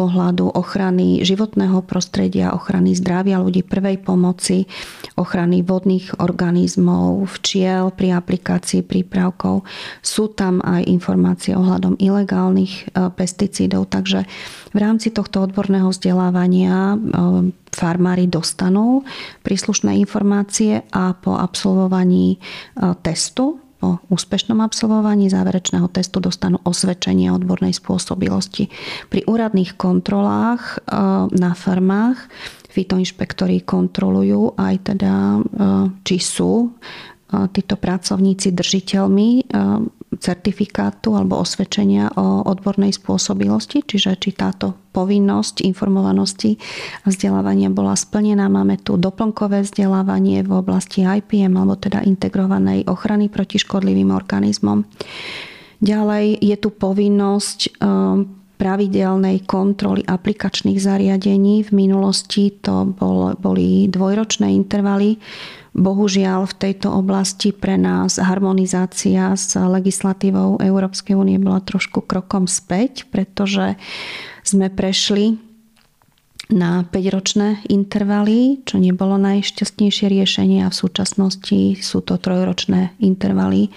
pohľadu 0.00 0.56
ochrany 0.56 1.20
životného 1.20 1.84
prostredia, 1.84 2.56
ochrany 2.56 2.96
zdravia 2.96 3.36
ľudí, 3.36 3.60
prvej 3.60 4.00
pomoci, 4.00 4.64
ochrany 5.20 5.60
vodných 5.60 6.16
organizmov, 6.16 7.28
včiel 7.36 7.92
pri 7.92 8.16
aplikácii 8.16 8.80
prípravkov. 8.80 9.68
Sú 10.00 10.32
tam 10.32 10.64
aj 10.64 10.88
informácie 10.88 11.52
ohľadom 11.52 12.00
ilegálnych 12.00 12.88
e, 12.88 13.12
pesticídov, 13.12 13.92
takže 13.92 14.24
v 14.72 14.78
rámci 14.80 15.12
tohto 15.12 15.44
odborného 15.44 15.92
vzdelávania 15.92 16.96
e, 16.96 16.98
farmári 17.68 18.24
dostanú 18.24 19.04
príslušné 19.44 20.00
informácie 20.00 20.80
a 20.96 21.12
po 21.12 21.36
absolvovaní 21.36 22.36
e, 22.36 22.38
testu 23.04 23.60
po 23.80 23.96
úspešnom 24.12 24.60
absolvovaní 24.60 25.32
záverečného 25.32 25.88
testu 25.88 26.20
dostanú 26.20 26.60
osvedčenie 26.68 27.32
odbornej 27.32 27.72
spôsobilosti. 27.72 28.68
Pri 29.08 29.24
úradných 29.24 29.80
kontrolách 29.80 30.84
e, 30.84 30.92
na 31.32 31.56
farmách 31.56 32.28
fitoinšpektori 32.68 33.64
kontrolujú 33.64 34.54
aj 34.60 34.74
teda, 34.94 35.14
e, 35.16 35.40
či 36.04 36.16
sú 36.20 36.68
e, 36.68 36.68
títo 37.56 37.80
pracovníci 37.80 38.52
držiteľmi 38.52 39.28
certifikátu 40.18 41.14
alebo 41.14 41.38
osvedčenia 41.38 42.10
o 42.18 42.42
odbornej 42.42 42.90
spôsobilosti, 42.90 43.86
čiže 43.86 44.18
či 44.18 44.34
táto 44.34 44.74
povinnosť 44.90 45.62
informovanosti 45.62 46.58
a 47.06 47.14
vzdelávania 47.14 47.70
bola 47.70 47.94
splnená. 47.94 48.50
Máme 48.50 48.82
tu 48.82 48.98
doplnkové 48.98 49.62
vzdelávanie 49.62 50.42
v 50.42 50.50
oblasti 50.50 51.06
IPM 51.06 51.54
alebo 51.54 51.78
teda 51.78 52.02
integrovanej 52.02 52.90
ochrany 52.90 53.30
proti 53.30 53.62
škodlivým 53.62 54.10
organizmom. 54.10 54.82
Ďalej 55.78 56.42
je 56.42 56.56
tu 56.58 56.68
povinnosť 56.74 57.58
um, 57.78 58.39
pravidelnej 58.60 59.48
kontroly 59.48 60.04
aplikačných 60.04 60.76
zariadení. 60.76 61.64
V 61.64 61.70
minulosti 61.72 62.52
to 62.60 62.92
bol, 62.92 63.32
boli 63.40 63.88
dvojročné 63.88 64.52
intervaly 64.52 65.16
Bohužiaľ 65.70 66.50
v 66.50 66.58
tejto 66.58 66.90
oblasti 66.90 67.54
pre 67.54 67.78
nás 67.78 68.18
harmonizácia 68.18 69.30
s 69.38 69.54
legislatívou 69.54 70.58
Európskej 70.58 71.14
únie 71.14 71.38
bola 71.38 71.62
trošku 71.62 72.02
krokom 72.02 72.50
späť, 72.50 73.06
pretože 73.06 73.78
sme 74.42 74.66
prešli 74.66 75.38
na 76.50 76.82
5-ročné 76.82 77.70
intervaly, 77.70 78.66
čo 78.66 78.82
nebolo 78.82 79.14
najšťastnejšie 79.22 80.10
riešenie 80.10 80.66
a 80.66 80.72
v 80.74 80.80
súčasnosti 80.82 81.78
sú 81.78 82.02
to 82.02 82.18
trojročné 82.18 82.98
intervaly 82.98 83.70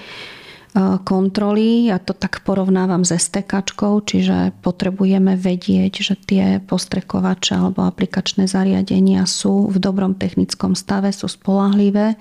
kontroly. 1.05 1.93
Ja 1.93 2.01
to 2.01 2.17
tak 2.17 2.41
porovnávam 2.41 3.05
s 3.05 3.13
stekačkou, 3.13 4.01
čiže 4.01 4.57
potrebujeme 4.65 5.37
vedieť, 5.37 5.93
že 6.01 6.17
tie 6.17 6.57
postrekovače 6.65 7.53
alebo 7.53 7.85
aplikačné 7.85 8.49
zariadenia 8.49 9.29
sú 9.29 9.69
v 9.69 9.77
dobrom 9.77 10.17
technickom 10.17 10.73
stave, 10.73 11.13
sú 11.13 11.29
spolahlivé. 11.29 12.17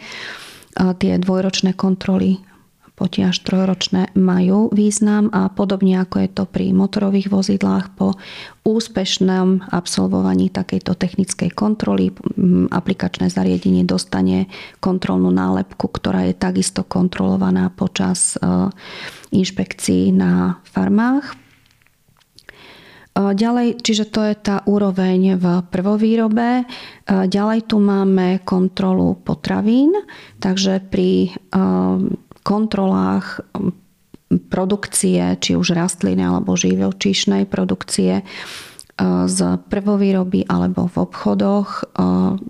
Tie 0.77 1.13
dvojročné 1.17 1.73
kontroly 1.73 2.45
potie 2.93 3.25
až 3.25 3.41
trojročné 3.41 4.13
majú 4.15 4.69
význam 4.71 5.33
a 5.33 5.49
podobne 5.49 5.99
ako 6.05 6.17
je 6.23 6.31
to 6.31 6.45
pri 6.45 6.77
motorových 6.77 7.33
vozidlách 7.33 7.97
po 7.97 8.15
úspešnom 8.63 9.73
absolvovaní 9.73 10.53
takejto 10.53 10.95
technickej 10.95 11.51
kontroly 11.51 12.13
aplikačné 12.71 13.33
zariadenie 13.33 13.83
dostane 13.83 14.47
kontrolnú 14.79 15.33
nálepku, 15.33 15.89
ktorá 15.89 16.29
je 16.29 16.35
takisto 16.37 16.85
kontrolovaná 16.87 17.73
počas 17.73 18.37
e, 18.37 18.71
inšpekcií 19.35 20.13
na 20.13 20.63
farmách. 20.69 21.43
Ďalej, 23.13 23.85
čiže 23.85 24.09
to 24.09 24.25
je 24.25 24.33
tá 24.41 24.65
úroveň 24.65 25.37
v 25.37 25.61
prvovýrobe. 25.69 26.65
Ďalej 27.05 27.69
tu 27.69 27.77
máme 27.77 28.41
kontrolu 28.41 29.21
potravín, 29.21 29.93
takže 30.41 30.81
pri 30.81 31.37
kontrolách 32.43 33.41
produkcie, 34.49 35.37
či 35.39 35.57
už 35.57 35.77
rastliny 35.77 36.25
alebo 36.25 36.57
živočíšnej 36.57 37.47
produkcie 37.49 38.25
z 39.27 39.39
prvovýroby 39.73 40.47
alebo 40.47 40.85
v 40.85 40.97
obchodoch. 41.01 41.97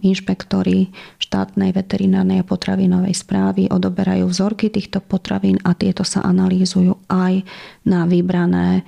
Inšpektori 0.02 0.90
štátnej 1.22 1.70
veterinárnej 1.70 2.42
a 2.42 2.48
potravinovej 2.48 3.14
správy 3.14 3.70
odoberajú 3.70 4.26
vzorky 4.26 4.68
týchto 4.68 4.98
potravín 5.00 5.62
a 5.62 5.72
tieto 5.78 6.02
sa 6.02 6.26
analýzujú 6.26 6.98
aj 7.08 7.46
na 7.86 8.04
vybrané 8.10 8.82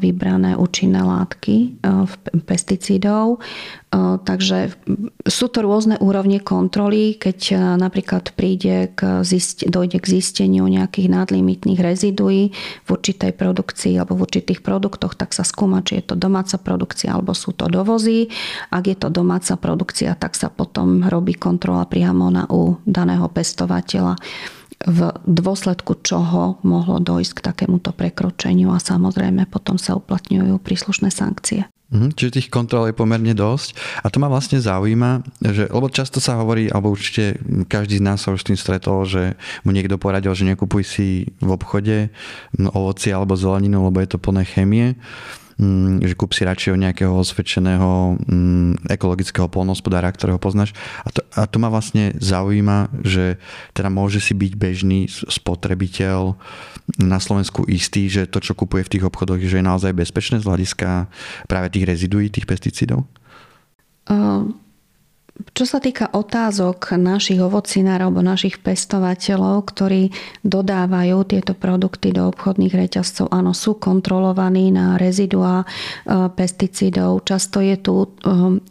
vybrané 0.00 0.56
účinné 0.56 1.04
látky 1.04 1.84
pesticídov. 2.48 3.44
Takže 4.24 4.72
sú 5.28 5.46
to 5.48 5.60
rôzne 5.60 6.00
úrovne 6.00 6.40
kontroly. 6.40 7.20
Keď 7.20 7.40
napríklad 7.76 8.32
príde 8.32 8.92
k 8.96 9.20
zist- 9.24 9.68
dojde 9.68 10.00
k 10.00 10.20
zisteniu 10.20 10.64
nejakých 10.68 11.12
nadlimitných 11.12 11.80
reziduí 11.80 12.52
v 12.84 12.88
určitej 12.88 13.36
produkcii 13.36 14.00
alebo 14.00 14.16
v 14.16 14.24
určitých 14.24 14.64
produktoch, 14.64 15.16
tak 15.16 15.36
sa 15.36 15.44
skúma, 15.44 15.84
či 15.84 16.00
je 16.00 16.12
to 16.12 16.16
domáca 16.16 16.56
produkcia 16.56 17.12
alebo 17.12 17.36
sú 17.36 17.52
to 17.52 17.68
dovozy. 17.68 18.32
Ak 18.72 18.88
je 18.88 18.96
to 18.96 19.12
domáca 19.12 19.56
produkcia, 19.60 20.16
tak 20.16 20.32
sa 20.32 20.48
potom 20.48 21.04
robí 21.04 21.36
kontrola 21.36 21.84
priamo 21.84 22.32
na 22.32 22.48
u 22.48 22.80
daného 22.88 23.28
pestovateľa 23.28 24.16
v 24.86 25.10
dôsledku 25.26 25.98
čoho 26.06 26.62
mohlo 26.62 27.02
dojsť 27.02 27.32
k 27.34 27.44
takémuto 27.50 27.90
prekročeniu 27.90 28.70
a 28.70 28.78
samozrejme 28.78 29.50
potom 29.50 29.74
sa 29.74 29.98
uplatňujú 29.98 30.54
príslušné 30.62 31.10
sankcie. 31.10 31.66
Mhm, 31.88 32.20
čiže 32.20 32.36
tých 32.36 32.52
kontrol 32.52 32.84
je 32.84 32.92
pomerne 32.92 33.32
dosť. 33.32 33.72
A 34.04 34.12
to 34.12 34.20
ma 34.20 34.28
vlastne 34.28 34.60
zaujíma, 34.60 35.24
že, 35.40 35.72
lebo 35.72 35.88
často 35.88 36.20
sa 36.20 36.36
hovorí, 36.36 36.68
alebo 36.68 36.92
určite 36.92 37.40
každý 37.64 37.96
z 37.96 38.04
nás 38.04 38.20
sa 38.20 38.36
už 38.36 38.44
s 38.44 38.48
tým 38.52 38.60
stretol, 38.60 39.08
že 39.08 39.40
mu 39.64 39.72
niekto 39.72 39.96
poradil, 39.96 40.36
že 40.36 40.44
nekupuj 40.44 40.84
si 40.84 41.32
v 41.40 41.48
obchode 41.48 42.12
ovoci 42.60 43.08
alebo 43.08 43.40
zeleninu, 43.40 43.88
lebo 43.88 44.04
je 44.04 44.08
to 44.12 44.20
plné 44.20 44.44
chemie. 44.44 45.00
Mm, 45.58 46.06
že 46.06 46.14
kúp 46.14 46.38
si 46.38 46.46
radšej 46.46 46.78
od 46.78 46.82
nejakého 46.86 47.10
osvedčeného 47.18 48.14
mm, 48.14 48.86
ekologického 48.94 49.50
polnohospodára, 49.50 50.06
ktorého 50.14 50.38
poznáš. 50.38 50.70
A 51.02 51.10
to, 51.10 51.26
a 51.34 51.50
to 51.50 51.58
ma 51.58 51.66
vlastne 51.66 52.14
zaujíma, 52.14 52.94
že 53.02 53.42
teda 53.74 53.90
môže 53.90 54.22
si 54.22 54.38
byť 54.38 54.52
bežný 54.54 55.10
spotrebiteľ 55.10 56.38
na 57.02 57.18
Slovensku 57.18 57.66
istý, 57.66 58.06
že 58.06 58.30
to, 58.30 58.38
čo 58.38 58.54
kupuje 58.54 58.86
v 58.86 58.92
tých 58.96 59.06
obchodoch, 59.10 59.42
že 59.42 59.58
je 59.58 59.66
naozaj 59.66 59.98
bezpečné 59.98 60.38
z 60.38 60.46
hľadiska 60.46 61.10
práve 61.50 61.74
tých 61.74 61.90
reziduí, 61.90 62.30
tých 62.30 62.46
pesticídov? 62.46 63.10
Uh 64.06 64.67
čo 65.38 65.64
sa 65.66 65.78
týka 65.78 66.10
otázok 66.10 66.98
našich 66.98 67.38
ovocinárov 67.38 68.10
alebo 68.10 68.26
našich 68.26 68.58
pestovateľov, 68.58 69.70
ktorí 69.70 70.10
dodávajú 70.42 71.18
tieto 71.30 71.54
produkty 71.54 72.10
do 72.10 72.26
obchodných 72.30 72.74
reťazcov, 72.74 73.30
áno, 73.30 73.54
sú 73.54 73.78
kontrolovaní 73.78 74.74
na 74.74 74.98
rezidua 74.98 75.62
e, 75.62 75.66
pesticídov. 76.34 77.22
Často 77.22 77.62
je 77.62 77.78
tu 77.78 77.94
e, 78.02 78.08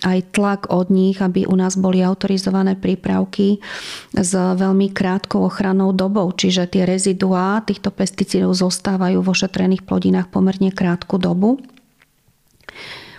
aj 0.04 0.20
tlak 0.36 0.62
od 0.68 0.92
nich, 0.92 1.24
aby 1.24 1.48
u 1.48 1.56
nás 1.56 1.80
boli 1.80 2.04
autorizované 2.04 2.76
prípravky 2.76 3.64
s 4.12 4.32
veľmi 4.36 4.92
krátkou 4.92 5.48
ochrannou 5.48 5.96
dobou, 5.96 6.28
čiže 6.36 6.68
tie 6.68 6.84
reziduá 6.84 7.64
týchto 7.64 7.96
pesticídov 7.96 8.52
zostávajú 8.60 9.24
vo 9.24 9.32
šetrených 9.32 9.88
plodinách 9.88 10.28
pomerne 10.28 10.76
krátku 10.76 11.16
dobu. 11.16 11.64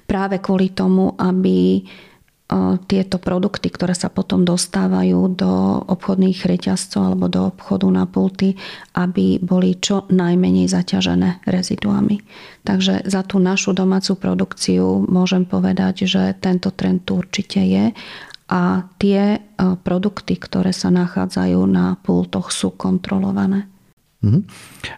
Práve 0.04 0.40
kvôli 0.40 0.72
tomu, 0.72 1.12
aby 1.20 1.84
tieto 2.88 3.20
produkty, 3.20 3.68
ktoré 3.68 3.92
sa 3.92 4.08
potom 4.08 4.40
dostávajú 4.40 5.36
do 5.36 5.84
obchodných 5.84 6.48
reťazcov 6.48 7.12
alebo 7.12 7.28
do 7.28 7.52
obchodu 7.52 7.84
na 7.92 8.08
pulty, 8.08 8.56
aby 8.96 9.36
boli 9.36 9.76
čo 9.76 10.08
najmenej 10.08 10.72
zaťažené 10.72 11.44
reziduami. 11.44 12.24
Takže 12.64 13.04
za 13.04 13.20
tú 13.28 13.36
našu 13.36 13.76
domácu 13.76 14.16
produkciu 14.16 15.04
môžem 15.04 15.44
povedať, 15.44 16.08
že 16.08 16.32
tento 16.40 16.72
trend 16.72 17.04
tu 17.04 17.20
určite 17.20 17.60
je 17.60 17.92
a 18.48 18.62
tie 18.96 19.44
produkty, 19.84 20.40
ktoré 20.40 20.72
sa 20.72 20.88
nachádzajú 20.88 21.60
na 21.68 22.00
pultoch, 22.00 22.48
sú 22.48 22.72
kontrolované. 22.72 23.68
Uh-huh. 24.18 24.42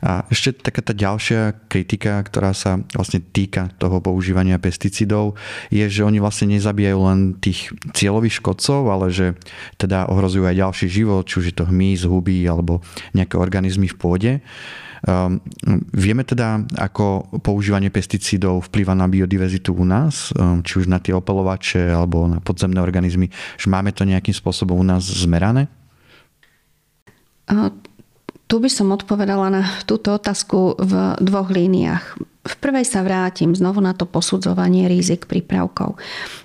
A 0.00 0.24
ešte 0.32 0.56
taká 0.56 0.80
tá 0.80 0.96
ďalšia 0.96 1.68
kritika, 1.68 2.24
ktorá 2.24 2.56
sa 2.56 2.80
vlastne 2.96 3.20
týka 3.20 3.68
toho 3.76 4.00
používania 4.00 4.56
pesticidov, 4.56 5.36
je, 5.68 5.84
že 5.92 6.08
oni 6.08 6.16
vlastne 6.24 6.56
nezabíjajú 6.56 6.98
len 7.04 7.36
tých 7.36 7.68
cieľových 7.92 8.40
škodcov, 8.40 8.80
ale 8.88 9.12
že 9.12 9.36
teda 9.76 10.08
ohrozujú 10.08 10.48
aj 10.48 10.56
ďalší 10.56 10.86
život, 10.88 11.28
či 11.28 11.36
už 11.36 11.46
je 11.52 11.56
to 11.60 11.68
hmyz, 11.68 12.08
huby 12.08 12.48
alebo 12.48 12.80
nejaké 13.12 13.36
organizmy 13.36 13.92
v 13.92 13.96
pôde. 14.00 14.32
Um, 15.00 15.40
vieme 15.92 16.24
teda, 16.24 16.64
ako 16.76 17.28
používanie 17.44 17.92
pesticídov 17.92 18.72
vplýva 18.72 18.96
na 18.96 19.08
biodiverzitu 19.08 19.72
u 19.72 19.84
nás, 19.84 20.32
um, 20.32 20.64
či 20.64 20.80
už 20.80 20.88
na 20.88 20.96
tie 20.96 21.12
opelovače 21.12 21.92
alebo 21.92 22.24
na 22.24 22.40
podzemné 22.40 22.80
organizmy, 22.80 23.28
že 23.60 23.68
máme 23.68 23.92
to 23.92 24.08
nejakým 24.08 24.32
spôsobom 24.32 24.80
u 24.80 24.84
nás 24.84 25.04
zmerané? 25.04 25.68
Tu 28.50 28.58
by 28.58 28.66
som 28.66 28.90
odpovedala 28.90 29.46
na 29.46 29.62
túto 29.86 30.10
otázku 30.18 30.74
v 30.74 31.14
dvoch 31.22 31.54
líniách. 31.54 32.18
V 32.40 32.54
prvej 32.58 32.82
sa 32.82 33.06
vrátim 33.06 33.54
znovu 33.54 33.78
na 33.78 33.94
to 33.94 34.10
posudzovanie 34.10 34.90
rizik 34.90 35.30
prípravkov. 35.30 35.94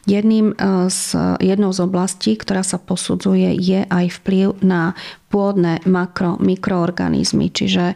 Jedným 0.05 0.53
e, 0.53 0.85
z, 0.93 1.17
jednou 1.41 1.73
z 1.73 1.81
oblastí, 1.81 2.37
ktorá 2.37 2.61
sa 2.61 2.77
posudzuje, 2.77 3.57
je 3.57 3.89
aj 3.89 4.21
vplyv 4.21 4.61
na 4.61 4.93
pôdne 5.33 5.81
makro, 5.89 6.37
mikroorganizmy. 6.37 7.49
Čiže 7.49 7.85
e, 7.89 7.95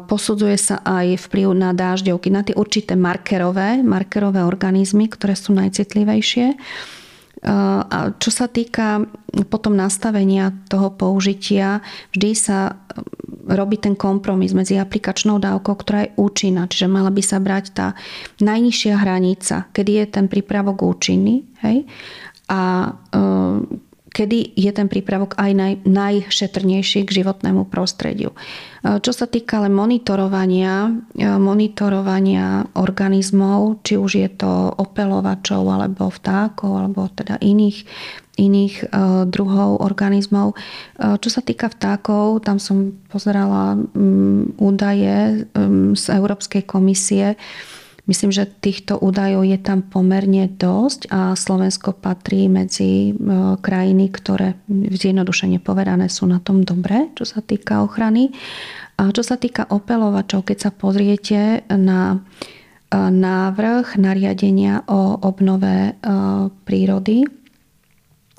posudzuje 0.00 0.56
sa 0.56 0.80
aj 0.80 1.28
vplyv 1.28 1.52
na 1.52 1.76
dážďovky, 1.76 2.32
na 2.32 2.40
tie 2.40 2.56
určité 2.56 2.96
markerové, 2.96 3.84
markerové 3.84 4.40
organizmy, 4.40 5.12
ktoré 5.12 5.36
sú 5.36 5.52
najcitlivejšie 5.52 6.56
a 7.40 8.12
čo 8.20 8.28
sa 8.28 8.52
týka 8.52 9.00
potom 9.48 9.72
nastavenia 9.72 10.52
toho 10.68 10.92
použitia, 10.92 11.80
vždy 12.12 12.30
sa 12.36 12.76
robí 13.48 13.80
ten 13.80 13.96
kompromis 13.96 14.52
medzi 14.52 14.76
aplikačnou 14.76 15.40
dávkou, 15.40 15.74
ktorá 15.80 16.04
je 16.04 16.14
účinná, 16.20 16.68
čiže 16.68 16.92
mala 16.92 17.08
by 17.08 17.22
sa 17.24 17.40
brať 17.40 17.64
tá 17.72 17.86
najnižšia 18.44 18.94
hranica, 19.00 19.72
kedy 19.72 20.04
je 20.04 20.06
ten 20.12 20.26
prípravok 20.28 20.84
účinný 20.84 21.48
hej? 21.64 21.88
a 22.52 22.92
kedy 24.10 24.58
je 24.58 24.70
ten 24.74 24.90
prípravok 24.90 25.38
aj 25.38 25.50
naj, 25.54 25.74
najšetrnejší 25.86 27.06
k 27.06 27.14
životnému 27.22 27.70
prostrediu. 27.70 28.34
E, 28.34 28.98
čo 28.98 29.14
sa 29.14 29.30
týka 29.30 29.62
ale 29.62 29.70
monitorovania, 29.70 30.90
e, 31.14 31.24
monitorovania 31.38 32.66
organizmov, 32.74 33.86
či 33.86 33.94
už 33.94 34.10
je 34.18 34.28
to 34.34 34.74
opelovačov 34.76 35.62
alebo 35.62 36.10
vtákov 36.10 36.70
alebo 36.74 37.06
teda 37.14 37.38
iných, 37.38 37.86
iných 38.34 38.74
e, 38.82 38.86
druhov 39.30 39.78
organizmov. 39.78 40.58
Čo 40.98 41.28
sa 41.30 41.40
týka 41.40 41.70
vtákov, 41.70 42.42
tam 42.42 42.58
som 42.58 42.92
pozerala 43.08 43.78
mm, 43.78 44.58
údaje 44.58 45.46
mm, 45.54 45.94
z 45.94 46.04
Európskej 46.18 46.66
komisie, 46.66 47.38
Myslím, 48.10 48.34
že 48.34 48.42
týchto 48.42 48.98
údajov 48.98 49.46
je 49.46 49.54
tam 49.54 49.86
pomerne 49.86 50.50
dosť 50.50 51.14
a 51.14 51.38
Slovensko 51.38 51.94
patrí 51.94 52.50
medzi 52.50 53.14
e, 53.14 53.22
krajiny, 53.54 54.10
ktoré 54.10 54.58
zjednodušene 54.66 55.62
povedané 55.62 56.10
sú 56.10 56.26
na 56.26 56.42
tom 56.42 56.66
dobre, 56.66 57.14
čo 57.14 57.22
sa 57.22 57.38
týka 57.38 57.86
ochrany. 57.86 58.34
A 58.98 59.14
čo 59.14 59.22
sa 59.22 59.38
týka 59.38 59.62
opelovačov, 59.70 60.42
keď 60.42 60.58
sa 60.58 60.70
pozriete 60.74 61.62
na 61.70 62.18
e, 62.18 62.98
návrh 62.98 63.94
nariadenia 63.94 64.90
o 64.90 65.14
obnove 65.22 65.70
e, 65.70 65.92
prírody, 66.66 67.30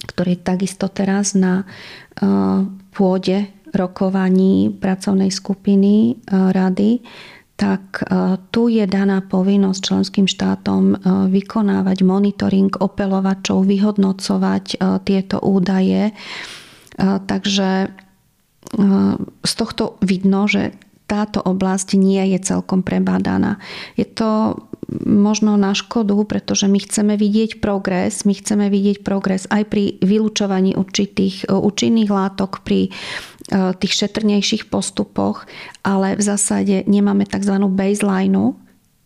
ktorý 0.04 0.36
je 0.36 0.42
takisto 0.44 0.92
teraz 0.92 1.32
na 1.32 1.64
pôde 2.92 3.38
rokovaní 3.72 4.74
pracovnej 4.74 5.30
skupiny 5.30 6.20
rady, 6.28 7.06
tak 7.62 8.02
e, 8.02 8.42
tu 8.50 8.74
je 8.74 8.82
daná 8.90 9.22
povinnosť 9.22 9.82
členským 9.86 10.26
štátom 10.26 10.84
e, 10.90 10.96
vykonávať 11.30 12.02
monitoring 12.02 12.74
opelovačov, 12.74 13.70
vyhodnocovať 13.70 14.66
e, 14.74 14.76
tieto 15.06 15.38
údaje. 15.38 16.10
Takže 17.02 17.70
z 19.42 19.54
tohto 19.58 19.98
vidno, 20.06 20.46
že 20.46 20.76
táto 21.10 21.42
oblasť 21.42 21.98
nie 21.98 22.36
je 22.36 22.40
celkom 22.40 22.86
prebádaná. 22.86 23.58
Je 23.98 24.06
to 24.06 24.60
možno 25.08 25.56
na 25.56 25.74
škodu, 25.74 26.14
pretože 26.28 26.68
my 26.68 26.78
chceme 26.78 27.16
vidieť 27.16 27.64
progres, 27.64 28.28
my 28.28 28.38
chceme 28.38 28.68
vidieť 28.70 29.02
progres 29.02 29.48
aj 29.50 29.72
pri 29.72 29.98
vylúčovaní 30.04 30.78
určitých 30.78 31.48
účinných 31.50 32.12
látok, 32.12 32.62
pri 32.62 32.92
tých 33.52 33.94
šetrnejších 33.94 34.72
postupoch, 34.72 35.44
ale 35.84 36.16
v 36.16 36.24
zásade 36.24 36.88
nemáme 36.88 37.28
tzv. 37.28 37.60
baseline, 37.68 38.56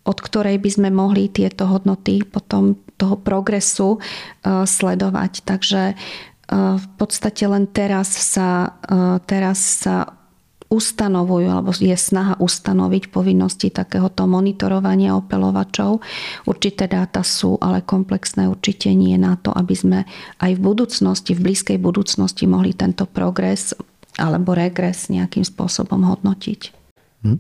od 0.06 0.18
ktorej 0.22 0.62
by 0.62 0.70
sme 0.70 0.90
mohli 0.94 1.34
tieto 1.34 1.66
hodnoty 1.66 2.22
potom 2.22 2.78
toho 2.96 3.18
progresu 3.18 3.98
e, 3.98 4.00
sledovať. 4.70 5.42
Takže 5.44 5.82
e, 5.92 5.96
v 6.78 6.88
podstate 7.02 7.50
len 7.50 7.66
teraz 7.66 8.14
sa, 8.14 8.78
teraz 9.26 9.82
sa 9.82 10.14
ustanovujú, 10.70 11.48
alebo 11.48 11.70
je 11.72 11.94
snaha 11.94 12.36
ustanoviť 12.42 13.14
povinnosti 13.14 13.70
takéhoto 13.70 14.26
monitorovania 14.26 15.14
opelovačov. 15.14 16.02
Určité 16.50 16.90
dáta 16.90 17.22
sú, 17.22 17.62
ale 17.62 17.86
komplexné 17.86 18.50
určite 18.50 18.90
nie 18.98 19.14
na 19.16 19.38
to, 19.38 19.54
aby 19.54 19.76
sme 19.78 20.00
aj 20.42 20.52
v 20.58 20.62
budúcnosti, 20.62 21.38
v 21.38 21.44
blízkej 21.52 21.78
budúcnosti 21.78 22.50
mohli 22.50 22.74
tento 22.74 23.06
progres 23.06 23.78
alebo 24.16 24.56
regres 24.56 25.12
nejakým 25.12 25.44
spôsobom 25.44 26.02
hodnotiť. 26.04 26.62
Hm. 27.26 27.40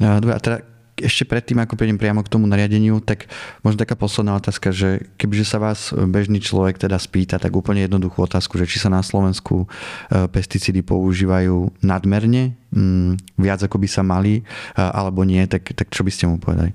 A 0.00 0.38
teda 0.40 0.64
ešte 0.96 1.28
predtým, 1.28 1.60
ako 1.60 1.76
prejdem 1.76 2.00
priamo 2.00 2.24
k 2.24 2.32
tomu 2.32 2.48
nariadeniu, 2.48 3.04
tak 3.04 3.28
možno 3.60 3.84
taká 3.84 3.92
posledná 3.92 4.40
otázka, 4.40 4.72
že 4.72 5.04
kebyže 5.20 5.44
sa 5.44 5.60
vás 5.60 5.92
bežný 5.92 6.40
človek 6.40 6.80
teda 6.80 6.96
spýta, 6.96 7.36
tak 7.36 7.52
úplne 7.52 7.84
jednoduchú 7.84 8.24
otázku, 8.24 8.56
že 8.56 8.64
či 8.64 8.80
sa 8.80 8.88
na 8.88 9.04
Slovensku 9.04 9.68
e, 10.08 10.24
pesticídy 10.24 10.80
používajú 10.80 11.68
nadmerne, 11.84 12.56
mm, 12.72 13.36
viac 13.36 13.60
ako 13.60 13.76
by 13.76 13.88
sa 13.92 14.00
mali, 14.00 14.40
alebo 14.72 15.20
nie, 15.28 15.44
tak, 15.44 15.68
tak 15.76 15.92
čo 15.92 16.00
by 16.00 16.08
ste 16.08 16.32
mu 16.32 16.40
povedali? 16.40 16.72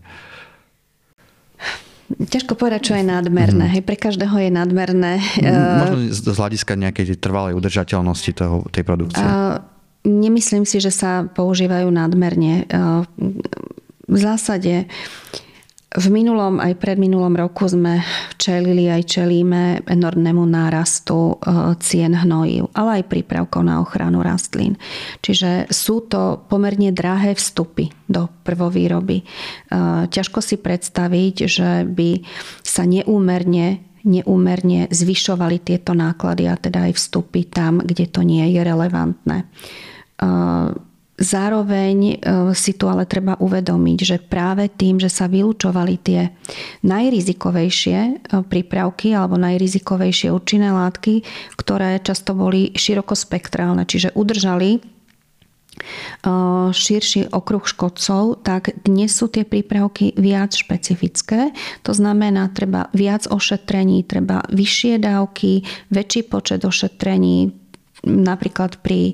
Ťažko 2.17 2.57
povedať, 2.57 2.91
čo 2.91 2.93
je 2.97 3.05
nadmerné. 3.05 3.65
Mm. 3.69 3.71
Hej, 3.77 3.83
pre 3.85 3.95
každého 3.95 4.35
je 4.41 4.49
nadmerné. 4.49 5.13
Možno 5.41 5.97
z 6.11 6.35
hľadiska 6.35 6.73
nejakej 6.75 7.19
trvalej 7.21 7.53
udržateľnosti 7.55 8.31
toho, 8.35 8.67
tej 8.73 8.83
produkcie. 8.83 9.23
Uh, 9.23 9.61
nemyslím 10.03 10.65
si, 10.65 10.81
že 10.81 10.89
sa 10.89 11.27
používajú 11.29 11.87
nadmerne. 11.91 12.65
Uh, 12.67 13.05
v 14.11 14.17
zásade 14.17 14.91
v 15.91 16.07
minulom 16.07 16.63
aj 16.63 16.79
predminulom 16.79 17.35
roku 17.35 17.67
sme 17.67 17.99
čelili 18.39 18.87
aj 18.87 19.11
čelíme 19.11 19.83
enormnému 19.83 20.39
nárastu 20.47 21.35
eh, 21.35 21.75
cien 21.83 22.15
hnojív, 22.15 22.71
ale 22.71 23.03
aj 23.03 23.11
prípravkov 23.11 23.67
na 23.67 23.83
ochranu 23.83 24.23
rastlín. 24.23 24.79
Čiže 25.19 25.67
sú 25.67 26.07
to 26.07 26.47
pomerne 26.47 26.95
drahé 26.95 27.35
vstupy 27.35 27.91
do 28.07 28.31
prvovýroby. 28.47 29.17
Eh, 29.19 30.07
ťažko 30.07 30.39
si 30.39 30.55
predstaviť, 30.55 31.35
že 31.51 31.83
by 31.83 32.09
sa 32.63 32.87
neúmerne 32.87 33.83
neúmerne 34.01 34.89
zvyšovali 34.89 35.61
tieto 35.61 35.93
náklady 35.93 36.49
a 36.49 36.57
teda 36.57 36.89
aj 36.89 36.97
vstupy 36.97 37.45
tam, 37.45 37.85
kde 37.85 38.09
to 38.09 38.25
nie 38.25 38.49
je 38.49 38.65
relevantné 38.65 39.45
eh, 39.45 40.73
Zároveň 41.21 41.97
e, 42.01 42.15
si 42.57 42.73
tu 42.73 42.89
ale 42.89 43.05
treba 43.05 43.37
uvedomiť, 43.37 43.99
že 44.01 44.17
práve 44.17 44.73
tým, 44.73 44.97
že 44.97 45.05
sa 45.05 45.29
vylúčovali 45.29 46.01
tie 46.01 46.33
najrizikovejšie 46.81 47.97
e, 48.01 48.13
prípravky 48.41 49.13
alebo 49.13 49.37
najrizikovejšie 49.37 50.33
účinné 50.33 50.73
látky, 50.73 51.21
ktoré 51.61 52.01
často 52.01 52.33
boli 52.33 52.73
širokospektrálne, 52.73 53.85
čiže 53.85 54.17
udržali 54.17 54.69
e, 54.73 54.79
širší 56.73 57.29
okruh 57.29 57.69
škodcov, 57.69 58.41
tak 58.41 58.73
dnes 58.81 59.13
sú 59.13 59.29
tie 59.29 59.45
prípravky 59.45 60.17
viac 60.17 60.57
špecifické. 60.57 61.53
To 61.85 61.93
znamená, 61.93 62.49
treba 62.49 62.89
viac 62.97 63.29
ošetrení, 63.29 64.09
treba 64.09 64.41
vyššie 64.49 64.97
dávky, 64.97 65.69
väčší 65.93 66.25
počet 66.25 66.65
ošetrení, 66.65 67.53
napríklad 68.09 68.81
pri 68.81 69.13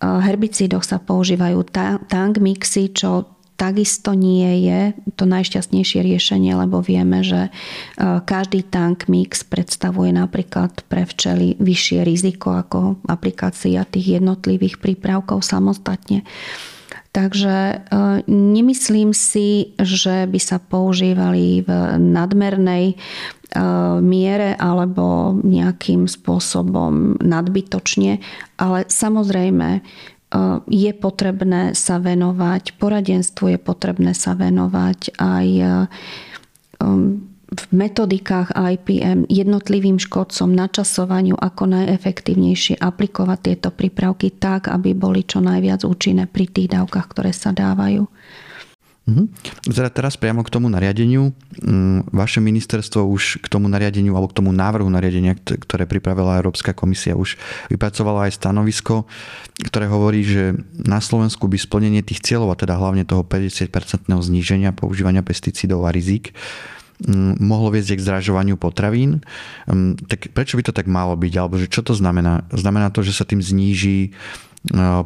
herbicídoch 0.00 0.84
sa 0.84 1.00
používajú 1.00 1.64
tank 2.08 2.36
mixy, 2.40 2.92
čo 2.92 3.36
takisto 3.56 4.12
nie 4.12 4.68
je 4.68 4.80
to 5.16 5.24
najšťastnejšie 5.24 6.04
riešenie, 6.04 6.52
lebo 6.52 6.84
vieme, 6.84 7.24
že 7.24 7.48
e, 7.48 7.50
každý 8.22 8.62
tank 8.68 9.08
mix 9.08 9.42
predstavuje 9.42 10.12
napríklad 10.12 10.84
pre 10.92 11.08
včely 11.08 11.56
vyššie 11.56 12.04
riziko 12.04 12.52
ako 12.52 13.00
aplikácia 13.08 13.88
tých 13.88 14.20
jednotlivých 14.20 14.76
prípravkov 14.78 15.40
samostatne. 15.40 16.22
Takže 17.16 17.56
e, 17.56 17.76
nemyslím 18.28 19.16
si, 19.16 19.72
že 19.80 20.28
by 20.28 20.36
sa 20.36 20.60
používali 20.60 21.64
v 21.64 21.70
nadmernej 21.96 23.00
miere 24.02 24.58
alebo 24.58 25.36
nejakým 25.38 26.10
spôsobom 26.10 27.20
nadbytočne, 27.22 28.18
ale 28.58 28.78
samozrejme 28.90 29.68
e, 29.78 29.80
je 30.66 30.92
potrebné 30.96 31.72
sa 31.78 32.02
venovať, 32.02 32.74
poradenstvu 32.76 33.54
je 33.54 33.58
potrebné 33.62 34.12
sa 34.12 34.34
venovať 34.34 35.14
aj 35.16 35.46
v 37.46 37.64
metodikách 37.70 38.50
IPM 38.52 39.30
jednotlivým 39.30 40.02
škodcom, 40.02 40.50
načasovaniu, 40.50 41.38
ako 41.38 41.70
najefektívnejšie 41.70 42.82
aplikovať 42.82 43.38
tieto 43.38 43.70
prípravky 43.70 44.34
tak, 44.34 44.66
aby 44.66 44.92
boli 44.92 45.22
čo 45.22 45.38
najviac 45.38 45.86
účinné 45.86 46.26
pri 46.26 46.50
tých 46.50 46.74
dávkach, 46.74 47.06
ktoré 47.14 47.30
sa 47.30 47.54
dávajú. 47.54 48.10
Mhm. 49.06 49.30
Teda 49.70 49.86
teraz 49.86 50.18
priamo 50.18 50.42
k 50.42 50.50
tomu 50.50 50.66
nariadeniu. 50.66 51.30
Mm, 51.62 52.10
vaše 52.10 52.42
ministerstvo 52.42 53.06
už 53.06 53.38
k 53.38 53.46
tomu 53.46 53.70
nariadeniu 53.70 54.18
alebo 54.18 54.26
k 54.26 54.42
tomu 54.42 54.50
návrhu 54.50 54.90
nariadenia, 54.90 55.38
ktoré 55.38 55.86
pripravila 55.86 56.42
Európska 56.42 56.74
komisia, 56.74 57.14
už 57.14 57.38
vypracovala 57.70 58.26
aj 58.26 58.42
stanovisko, 58.42 59.06
ktoré 59.62 59.86
hovorí, 59.86 60.26
že 60.26 60.58
na 60.74 60.98
Slovensku 60.98 61.46
by 61.46 61.54
splnenie 61.54 62.02
tých 62.02 62.18
cieľov, 62.18 62.58
a 62.58 62.60
teda 62.60 62.74
hlavne 62.74 63.06
toho 63.06 63.22
50-percentného 63.22 64.18
zníženia 64.18 64.74
používania 64.74 65.22
pesticídov 65.22 65.86
a 65.86 65.94
rizik, 65.94 66.34
Mm, 66.96 67.36
mohlo 67.44 67.68
viesť 67.68 68.00
k 68.00 68.04
zdražovaniu 68.08 68.56
potravín. 68.56 69.20
Mm, 69.68 70.00
tak 70.08 70.32
prečo 70.32 70.56
by 70.56 70.64
to 70.64 70.72
tak 70.72 70.88
malo 70.88 71.12
byť? 71.12 71.32
Alebo 71.36 71.60
že 71.60 71.68
čo 71.68 71.84
to 71.84 71.92
znamená? 71.92 72.48
Znamená 72.48 72.88
to, 72.88 73.04
že 73.04 73.12
sa 73.12 73.28
tým 73.28 73.44
zníži 73.44 74.16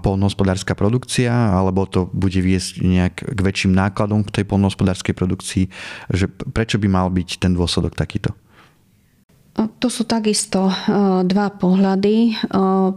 polnohospodárska 0.00 0.72
produkcia, 0.72 1.30
alebo 1.30 1.84
to 1.84 2.08
bude 2.12 2.40
viesť 2.40 2.80
nejak 2.80 3.14
k 3.36 3.40
väčším 3.40 3.76
nákladom 3.76 4.24
k 4.24 4.40
tej 4.40 4.44
polnohospodárskej 4.48 5.14
produkcii? 5.14 5.64
Že 6.08 6.26
prečo 6.56 6.80
by 6.80 6.88
mal 6.88 7.12
byť 7.12 7.44
ten 7.44 7.52
dôsledok 7.52 7.92
takýto? 7.92 8.32
To 9.58 9.88
sú 9.92 10.08
takisto 10.08 10.70
e, 10.70 10.74
dva 11.26 11.52
pohľady. 11.52 12.16
E, 12.30 12.34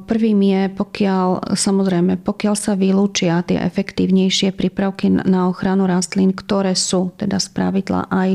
prvým 0.07 0.39
je, 0.39 0.61
pokiaľ, 0.71 1.57
samozrejme, 1.57 2.21
pokiaľ 2.23 2.55
sa 2.55 2.77
vylúčia 2.77 3.43
tie 3.43 3.59
efektívnejšie 3.59 4.55
prípravky 4.55 5.11
na 5.11 5.49
ochranu 5.49 5.89
rastlín, 5.89 6.31
ktoré 6.31 6.77
sú 6.77 7.11
teda 7.19 7.41
spravidla 7.41 8.07
aj, 8.07 8.31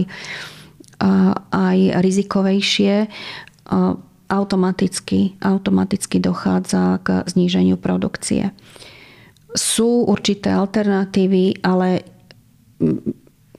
aj 1.55 1.79
rizikovejšie, 2.05 2.95
e, 3.07 3.09
automaticky, 4.29 5.37
automaticky 5.41 6.21
dochádza 6.21 7.01
k 7.03 7.25
zníženiu 7.25 7.81
produkcie. 7.81 8.53
Sú 9.57 10.05
určité 10.05 10.53
alternatívy, 10.53 11.65
ale 11.65 12.05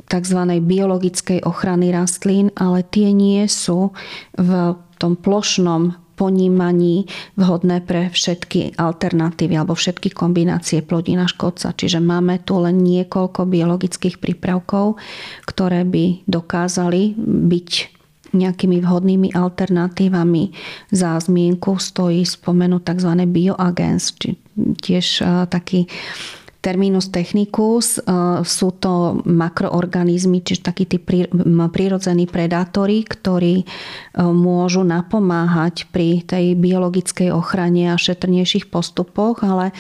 tzv. 0.10 0.40
biologickej 0.62 1.46
ochrany 1.46 1.94
rastlín, 1.94 2.54
ale 2.58 2.86
tie 2.86 3.14
nie 3.14 3.46
sú 3.50 3.94
v 4.38 4.50
tom 4.98 5.18
plošnom 5.18 5.98
ponímaní 6.20 7.08
vhodné 7.40 7.80
pre 7.80 8.12
všetky 8.12 8.76
alternatívy 8.76 9.56
alebo 9.56 9.72
všetky 9.72 10.12
kombinácie 10.12 10.84
plodina 10.84 11.32
škodca. 11.32 11.72
Čiže 11.72 12.04
máme 12.04 12.44
tu 12.44 12.60
len 12.60 12.84
niekoľko 12.84 13.48
biologických 13.48 14.20
prípravkov, 14.20 15.00
ktoré 15.48 15.88
by 15.88 16.28
dokázali 16.28 17.16
byť 17.24 17.99
nejakými 18.34 18.82
vhodnými 18.84 19.34
alternatívami. 19.34 20.52
Za 20.94 21.20
zmienku 21.20 21.78
stojí 21.78 22.26
spomenúť 22.26 22.82
tzv. 22.96 23.12
bioagens, 23.30 24.14
či 24.18 24.38
tiež 24.58 25.24
taký 25.48 25.88
Terminus 26.60 27.08
technicus 27.08 28.04
e, 28.04 28.04
sú 28.44 28.76
to 28.84 29.24
makroorganizmy, 29.24 30.44
čiže 30.44 30.68
takí 30.68 30.84
tí 30.84 31.00
prírodzení 31.72 32.28
predátori, 32.28 33.08
ktorí 33.08 33.64
e, 33.64 33.66
môžu 34.20 34.84
napomáhať 34.84 35.88
pri 35.88 36.20
tej 36.28 36.60
biologickej 36.60 37.32
ochrane 37.32 37.96
a 37.96 37.96
šetrnejších 37.96 38.68
postupoch, 38.68 39.40
ale 39.40 39.72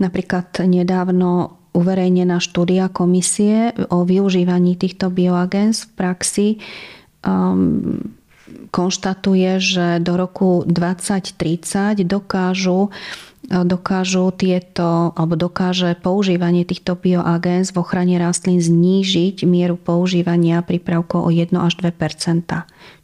napríklad 0.00 0.48
nedávno 0.64 1.60
uverejnená 1.76 2.40
štúdia 2.40 2.88
komisie 2.88 3.76
o 3.92 4.08
využívaní 4.08 4.80
týchto 4.80 5.12
bioagens 5.12 5.84
v 5.84 5.90
praxi 6.00 6.48
um, 7.24 8.14
konštatuje, 8.70 9.50
že 9.62 9.86
do 10.02 10.18
roku 10.18 10.66
2030 10.66 12.02
dokážu 12.04 12.92
dokážu 13.50 14.30
tieto, 14.30 15.10
alebo 15.18 15.34
dokáže 15.34 15.98
používanie 15.98 16.62
týchto 16.62 16.94
bioagens 16.94 17.74
v 17.74 17.82
ochrane 17.82 18.14
rastlín 18.14 18.62
znížiť 18.62 19.42
mieru 19.42 19.74
používania 19.74 20.62
prípravkov 20.62 21.26
o 21.26 21.30
1 21.34 21.50
až 21.58 21.74
2% 21.82 21.90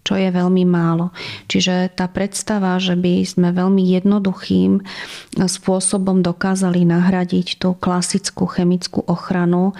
čo 0.08 0.16
je 0.16 0.32
veľmi 0.32 0.64
málo. 0.64 1.12
Čiže 1.52 1.92
tá 1.92 2.08
predstava, 2.08 2.80
že 2.80 2.96
by 2.96 3.28
sme 3.28 3.52
veľmi 3.52 3.84
jednoduchým 3.92 4.80
spôsobom 5.36 6.24
dokázali 6.24 6.88
nahradiť 6.88 7.60
tú 7.60 7.76
klasickú 7.76 8.48
chemickú 8.48 9.04
ochranu, 9.04 9.76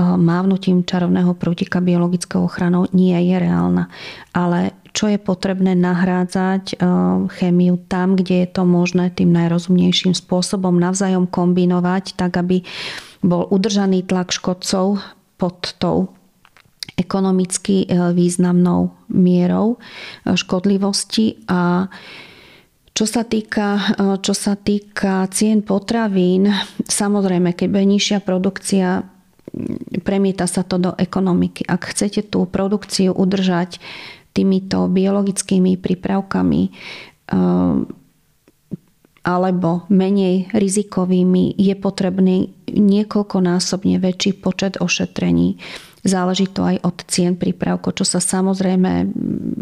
mávnutím 0.00 0.88
čarovného 0.88 1.36
prútika 1.36 1.84
biologickou 1.84 2.48
ochranou 2.48 2.88
nie 2.96 3.12
je 3.12 3.36
reálna. 3.36 3.92
Ale 4.32 4.72
čo 4.92 5.08
je 5.08 5.16
potrebné 5.16 5.72
nahrádzať 5.72 6.64
eh, 6.72 6.78
chémiu 7.40 7.80
tam, 7.88 8.14
kde 8.16 8.44
je 8.44 8.48
to 8.52 8.62
možné 8.68 9.08
tým 9.12 9.32
najrozumnejším 9.32 10.12
spôsobom 10.12 10.76
navzájom 10.76 11.24
kombinovať, 11.26 12.16
tak 12.16 12.36
aby 12.36 12.62
bol 13.24 13.48
udržaný 13.48 14.04
tlak 14.04 14.30
škodcov 14.30 15.00
pod 15.40 15.56
tou 15.80 16.12
ekonomicky 17.00 17.88
eh, 17.88 18.12
významnou 18.12 18.92
mierou 19.08 19.80
eh, 19.80 20.36
škodlivosti 20.36 21.48
a 21.48 21.88
čo 22.92 23.08
sa, 23.08 23.24
týka, 23.24 23.96
čo 24.20 24.36
sa 24.36 24.52
týka 24.52 25.24
cien 25.32 25.64
potravín, 25.64 26.52
samozrejme, 26.84 27.56
keď 27.56 27.66
bude 27.72 27.88
nižšia 27.88 28.20
produkcia, 28.20 29.08
premieta 30.02 30.48
sa 30.48 30.64
to 30.64 30.80
do 30.80 30.92
ekonomiky. 30.96 31.64
Ak 31.68 31.92
chcete 31.92 32.24
tú 32.24 32.48
produkciu 32.48 33.12
udržať 33.12 33.78
týmito 34.32 34.88
biologickými 34.88 35.76
prípravkami 35.76 36.62
eh, 36.68 37.76
alebo 39.22 39.86
menej 39.86 40.50
rizikovými 40.50 41.54
je 41.54 41.74
potrebný 41.78 42.50
niekoľkonásobne 42.66 44.02
väčší 44.02 44.42
počet 44.42 44.82
ošetrení. 44.82 45.62
Záleží 46.02 46.50
to 46.50 46.66
aj 46.66 46.82
od 46.82 46.96
cien 47.06 47.38
prípravkov, 47.38 48.02
čo 48.02 48.02
sa 48.02 48.18
samozrejme 48.18 49.06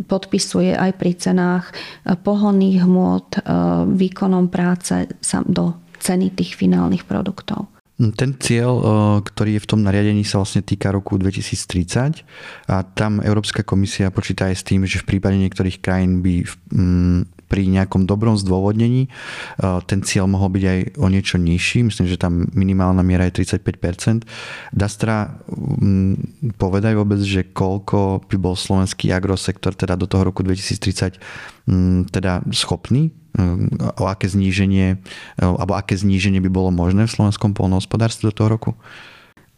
podpisuje 0.09 0.73
aj 0.73 0.91
pri 0.97 1.13
cenách 1.19 1.65
eh, 1.69 2.15
pohonných 2.15 2.79
hmôt, 2.87 3.29
eh, 3.37 3.43
výkonom 3.91 4.49
práce 4.49 5.11
do 5.51 5.77
ceny 6.01 6.33
tých 6.33 6.57
finálnych 6.57 7.05
produktov. 7.05 7.80
Ten 8.01 8.33
cieľ, 8.41 8.81
ktorý 9.21 9.61
je 9.61 9.65
v 9.65 9.69
tom 9.69 9.85
nariadení, 9.85 10.25
sa 10.25 10.41
vlastne 10.41 10.65
týka 10.65 10.89
roku 10.89 11.21
2030 11.21 12.25
a 12.73 12.81
tam 12.81 13.21
Európska 13.21 13.61
komisia 13.61 14.09
počíta 14.09 14.49
aj 14.49 14.57
s 14.57 14.65
tým, 14.65 14.89
že 14.89 15.05
v 15.05 15.17
prípade 15.17 15.37
niektorých 15.37 15.85
krajín 15.85 16.25
by 16.25 16.49
pri 17.51 17.67
nejakom 17.67 18.07
dobrom 18.07 18.39
zdôvodnení 18.41 19.13
ten 19.85 20.01
cieľ 20.07 20.31
mohol 20.31 20.55
byť 20.55 20.65
aj 20.65 20.79
o 21.03 21.07
niečo 21.11 21.37
nižší. 21.37 21.83
Myslím, 21.83 22.07
že 22.09 22.17
tam 22.17 22.49
minimálna 22.57 23.05
miera 23.05 23.27
je 23.29 23.43
35%. 23.43 24.25
Dastra 24.73 25.37
povedaj 26.57 26.95
vôbec, 26.97 27.21
že 27.21 27.53
koľko 27.53 28.25
by 28.31 28.37
bol 28.41 28.57
slovenský 28.57 29.13
agrosektor 29.13 29.77
teda 29.77 29.99
do 29.99 30.09
toho 30.09 30.25
roku 30.31 30.41
2030 30.41 31.21
teda 32.09 32.41
schopný 32.55 33.13
o 33.99 34.05
aké 34.11 34.27
zníženie, 34.27 34.99
alebo 35.39 35.79
aké 35.79 35.95
zníženie 35.95 36.43
by 36.43 36.51
bolo 36.51 36.75
možné 36.75 37.07
v 37.07 37.15
slovenskom 37.15 37.55
polnohospodárstve 37.55 38.31
do 38.31 38.35
toho 38.35 38.49
roku? 38.51 38.71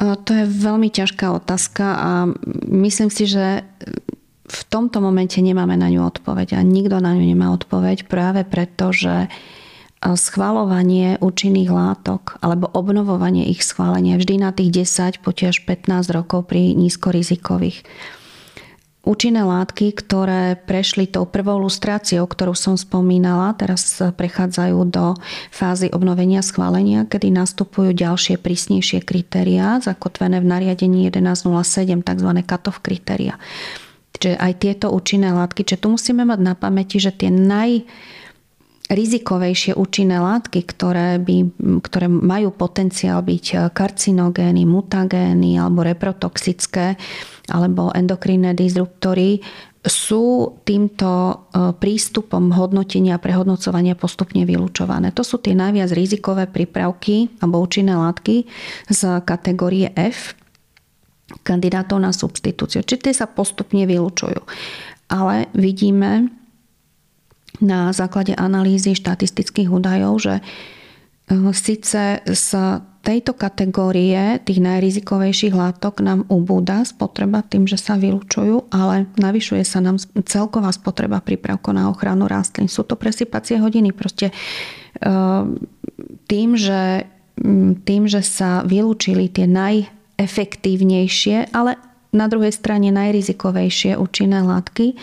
To 0.03 0.31
je 0.35 0.45
veľmi 0.49 0.91
ťažká 0.91 1.31
otázka 1.31 1.85
a 1.85 2.11
myslím 2.69 3.13
si, 3.13 3.31
že 3.31 3.63
v 4.43 4.61
tomto 4.69 5.01
momente 5.01 5.39
nemáme 5.39 5.79
na 5.79 5.89
ňu 5.89 6.03
odpoveď 6.05 6.59
a 6.59 6.61
nikto 6.67 6.99
na 6.99 7.15
ňu 7.15 7.25
nemá 7.25 7.55
odpoveď 7.55 8.11
práve 8.11 8.43
preto, 8.45 8.91
že 8.93 9.31
schvalovanie 10.03 11.23
účinných 11.23 11.71
látok 11.71 12.43
alebo 12.43 12.67
obnovovanie 12.75 13.47
ich 13.47 13.63
schválenia 13.63 14.19
vždy 14.19 14.35
na 14.43 14.51
tých 14.51 14.83
10 14.83 15.23
potiaž 15.23 15.63
15 15.63 16.11
rokov 16.11 16.51
pri 16.51 16.75
nízkorizikových 16.75 17.87
účinné 19.03 19.43
látky, 19.43 19.99
ktoré 19.99 20.55
prešli 20.55 21.11
tou 21.11 21.27
prvou 21.27 21.59
lustráciou, 21.59 22.23
ktorú 22.27 22.55
som 22.55 22.79
spomínala, 22.79 23.55
teraz 23.59 23.99
prechádzajú 23.99 24.79
do 24.87 25.19
fázy 25.51 25.91
obnovenia 25.91 26.39
schválenia, 26.41 27.07
kedy 27.11 27.35
nastupujú 27.35 27.91
ďalšie 27.93 28.39
prísnejšie 28.39 29.03
kritériá, 29.03 29.83
zakotvené 29.83 30.39
v 30.39 30.47
nariadení 30.47 31.11
1107, 31.11 32.03
tzv. 32.07 32.31
cut-off 32.47 32.79
kritéria. 32.79 33.43
Čiže 34.23 34.39
aj 34.39 34.53
tieto 34.63 34.87
účinné 34.95 35.35
látky, 35.35 35.67
čiže 35.67 35.83
tu 35.83 35.99
musíme 35.99 36.23
mať 36.23 36.39
na 36.39 36.55
pamäti, 36.55 37.03
že 37.03 37.11
tie 37.11 37.27
naj 37.27 37.83
rizikovejšie 38.93 39.73
účinné 39.73 40.21
látky, 40.21 40.69
ktoré, 40.69 41.17
by, 41.17 41.49
ktoré 41.81 42.07
majú 42.13 42.53
potenciál 42.53 43.25
byť 43.25 43.73
karcinogény, 43.73 44.69
mutagény 44.69 45.57
alebo 45.57 45.81
reprotoxické, 45.81 47.01
alebo 47.49 47.89
endokrinné 47.97 48.53
disruptory 48.53 49.41
sú 49.83 50.59
týmto 50.63 51.11
e, 51.11 51.35
prístupom 51.75 52.55
hodnotenia 52.55 53.19
a 53.19 53.23
prehodnocovania 53.23 53.99
postupne 53.99 54.47
vylúčované. 54.47 55.11
To 55.11 55.27
sú 55.27 55.43
tie 55.43 55.59
najviac 55.59 55.91
rizikové 55.91 56.47
prípravky 56.47 57.35
alebo 57.43 57.59
účinné 57.59 57.99
látky 57.99 58.47
z 58.87 59.01
kategórie 59.27 59.91
F, 59.99 60.39
kandidátov 61.43 61.99
na 61.99 62.15
substitúciu. 62.15 62.87
Čiže 62.87 63.11
tie 63.11 63.15
sa 63.17 63.27
postupne 63.27 63.83
vylúčujú. 63.83 64.47
Ale 65.11 65.51
vidíme 65.57 66.42
na 67.61 67.93
základe 67.93 68.33
analýzy 68.33 68.97
štatistických 68.97 69.69
údajov, 69.69 70.15
že 70.23 70.35
e, 70.41 70.43
síce 71.53 72.25
z 72.25 72.49
tejto 73.03 73.35
kategórie 73.35 74.39
tých 74.47 74.63
najrizikovejších 74.63 75.53
látok 75.53 76.01
nám 76.01 76.23
ubúda 76.31 76.87
spotreba 76.87 77.43
tým, 77.43 77.67
že 77.67 77.75
sa 77.75 77.99
vylúčujú, 77.99 78.71
ale 78.71 79.11
navyšuje 79.19 79.67
sa 79.67 79.83
nám 79.83 79.99
celková 80.23 80.71
spotreba 80.71 81.19
prípravkov 81.19 81.75
na 81.75 81.91
ochranu 81.91 82.31
rastlín. 82.31 82.71
Sú 82.71 82.87
to 82.87 82.95
presypacie 82.95 83.59
hodiny. 83.59 83.91
Proste 83.91 84.31
ehm, 85.03 85.67
tým, 86.31 86.55
že, 86.55 87.11
tým, 87.83 88.07
že 88.07 88.23
sa 88.23 88.63
vylúčili 88.63 89.27
tie 89.27 89.51
najefektívnejšie, 89.51 91.51
ale 91.51 91.75
na 92.13 92.29
druhej 92.29 92.53
strane 92.53 92.93
najrizikovejšie 92.93 93.97
účinné 93.97 94.45
látky. 94.45 95.01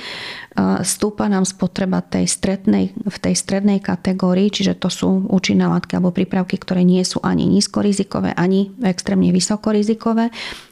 Stúpa 0.85 1.25
nám 1.25 1.41
spotreba 1.49 2.05
tej 2.05 2.29
strednej, 2.29 2.93
v 2.93 3.17
tej 3.17 3.33
strednej 3.33 3.81
kategórii, 3.81 4.53
čiže 4.53 4.77
to 4.77 4.93
sú 4.93 5.25
účinné 5.25 5.65
látky 5.65 5.97
alebo 5.97 6.13
prípravky, 6.13 6.61
ktoré 6.61 6.85
nie 6.85 7.01
sú 7.01 7.17
ani 7.25 7.49
nízkorizikové, 7.49 8.37
ani 8.37 8.69
extrémne 8.85 9.33
vysokorizikové, 9.33 10.29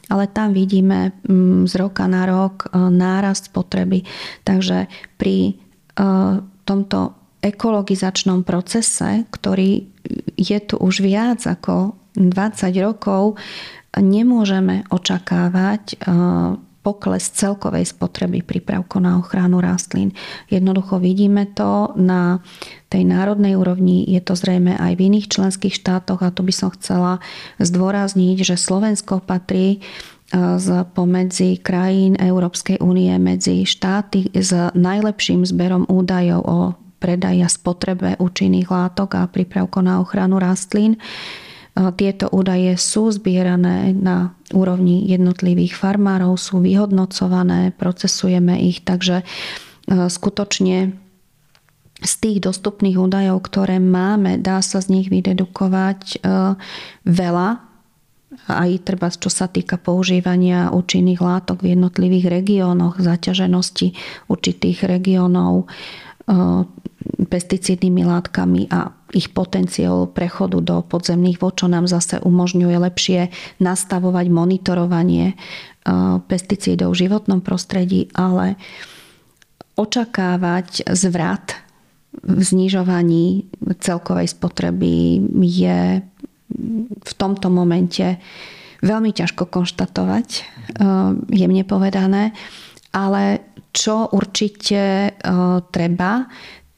ale 0.08 0.24
tam 0.30 0.54
vidíme 0.54 1.18
mm, 1.26 1.66
z 1.66 1.74
roka 1.74 2.06
na 2.06 2.22
rok 2.24 2.70
e, 2.70 2.86
nárast 2.86 3.50
spotreby. 3.50 4.06
Takže 4.46 4.86
pri 5.18 5.36
e, 5.42 5.52
tomto 6.64 7.18
ekologizačnom 7.42 8.42
procese, 8.42 9.26
ktorý 9.30 9.86
je 10.38 10.58
tu 10.62 10.74
už 10.78 11.02
viac 11.02 11.42
ako 11.44 11.98
20 12.18 12.74
rokov, 12.82 13.38
nemôžeme 13.94 14.84
očakávať 14.90 15.82
e, 15.94 15.96
pokles 16.82 17.28
celkovej 17.34 17.90
spotreby 17.90 18.40
prípravkov 18.40 19.04
na 19.04 19.20
ochranu 19.20 19.60
rastlín. 19.60 20.16
Jednoducho 20.48 20.96
vidíme 21.02 21.44
to 21.52 21.92
na 22.00 22.40
tej 22.88 23.04
národnej 23.04 23.60
úrovni, 23.60 24.08
je 24.08 24.24
to 24.24 24.32
zrejme 24.32 24.72
aj 24.72 24.96
v 24.96 25.04
iných 25.12 25.28
členských 25.28 25.74
štátoch 25.74 26.24
a 26.24 26.32
tu 26.32 26.46
by 26.46 26.54
som 26.54 26.72
chcela 26.72 27.20
zdôrazniť, 27.60 28.36
že 28.40 28.56
Slovensko 28.56 29.20
patrí 29.20 29.78
e, 29.78 29.78
z 30.56 30.68
pomedzi 30.96 31.60
krajín 31.60 32.16
Európskej 32.16 32.80
únie 32.80 33.12
medzi 33.20 33.68
štáty 33.68 34.32
s 34.32 34.54
najlepším 34.72 35.44
zberom 35.44 35.84
údajov 35.86 36.42
o 36.46 36.58
predaji 36.98 37.46
a 37.46 37.50
spotrebe 37.50 38.18
účinných 38.18 38.66
látok 38.66 39.22
a 39.22 39.30
prípravkov 39.30 39.86
na 39.86 40.02
ochranu 40.02 40.42
rastlín. 40.42 40.98
Tieto 41.78 42.26
údaje 42.34 42.74
sú 42.74 43.14
zbierané 43.14 43.94
na 43.94 44.34
úrovni 44.50 45.06
jednotlivých 45.06 45.78
farmárov, 45.78 46.34
sú 46.34 46.58
vyhodnocované, 46.58 47.70
procesujeme 47.70 48.58
ich, 48.66 48.82
takže 48.82 49.22
e, 49.22 49.24
skutočne 50.10 50.98
z 51.98 52.12
tých 52.18 52.38
dostupných 52.42 52.98
údajov, 52.98 53.46
ktoré 53.46 53.78
máme, 53.78 54.42
dá 54.42 54.58
sa 54.58 54.82
z 54.82 54.90
nich 54.90 55.06
vydedukovať 55.06 56.00
e, 56.02 56.16
veľa, 57.06 57.48
aj 58.48 58.70
treba 58.84 59.08
čo 59.08 59.30
sa 59.32 59.48
týka 59.48 59.80
používania 59.80 60.74
účinných 60.74 61.20
látok 61.22 61.64
v 61.64 61.78
jednotlivých 61.78 62.26
regiónoch, 62.42 63.00
zaťaženosti 63.00 63.96
určitých 64.28 64.84
regiónov, 64.84 65.70
pesticídnymi 67.28 68.02
látkami 68.04 68.68
a 68.68 68.92
ich 69.16 69.32
potenciál 69.32 70.12
prechodu 70.12 70.60
do 70.60 70.84
podzemných 70.84 71.40
vod, 71.40 71.56
čo 71.56 71.66
nám 71.66 71.88
zase 71.88 72.20
umožňuje 72.20 72.76
lepšie 72.76 73.20
nastavovať 73.64 74.26
monitorovanie 74.28 75.32
e, 75.32 75.34
pesticídov 76.28 76.92
v 76.92 77.08
životnom 77.08 77.40
prostredí, 77.40 78.12
ale 78.12 78.60
očakávať 79.80 80.84
zvrat 80.92 81.56
v 82.18 82.40
znižovaní 82.42 83.48
celkovej 83.80 84.28
spotreby 84.34 85.22
je 85.40 86.02
v 86.88 87.12
tomto 87.16 87.48
momente 87.48 88.18
veľmi 88.82 89.10
ťažko 89.14 89.46
konštatovať, 89.50 90.46
jemne 91.30 91.62
povedané, 91.66 92.34
ale 92.92 93.54
čo 93.72 94.08
určite 94.10 95.12
treba, 95.70 96.12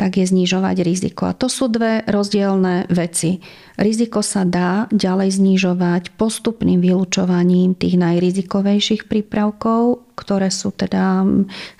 tak 0.00 0.16
je 0.16 0.24
znižovať 0.24 0.80
riziko. 0.80 1.28
A 1.28 1.36
to 1.36 1.52
sú 1.52 1.68
dve 1.68 2.00
rozdielne 2.08 2.88
veci. 2.88 3.36
Riziko 3.76 4.24
sa 4.24 4.48
dá 4.48 4.88
ďalej 4.88 5.36
znižovať 5.36 6.16
postupným 6.16 6.80
vylúčovaním 6.80 7.76
tých 7.76 8.00
najrizikovejších 8.00 9.12
prípravkov, 9.12 10.08
ktoré 10.16 10.48
sú 10.48 10.72
teda 10.72 11.20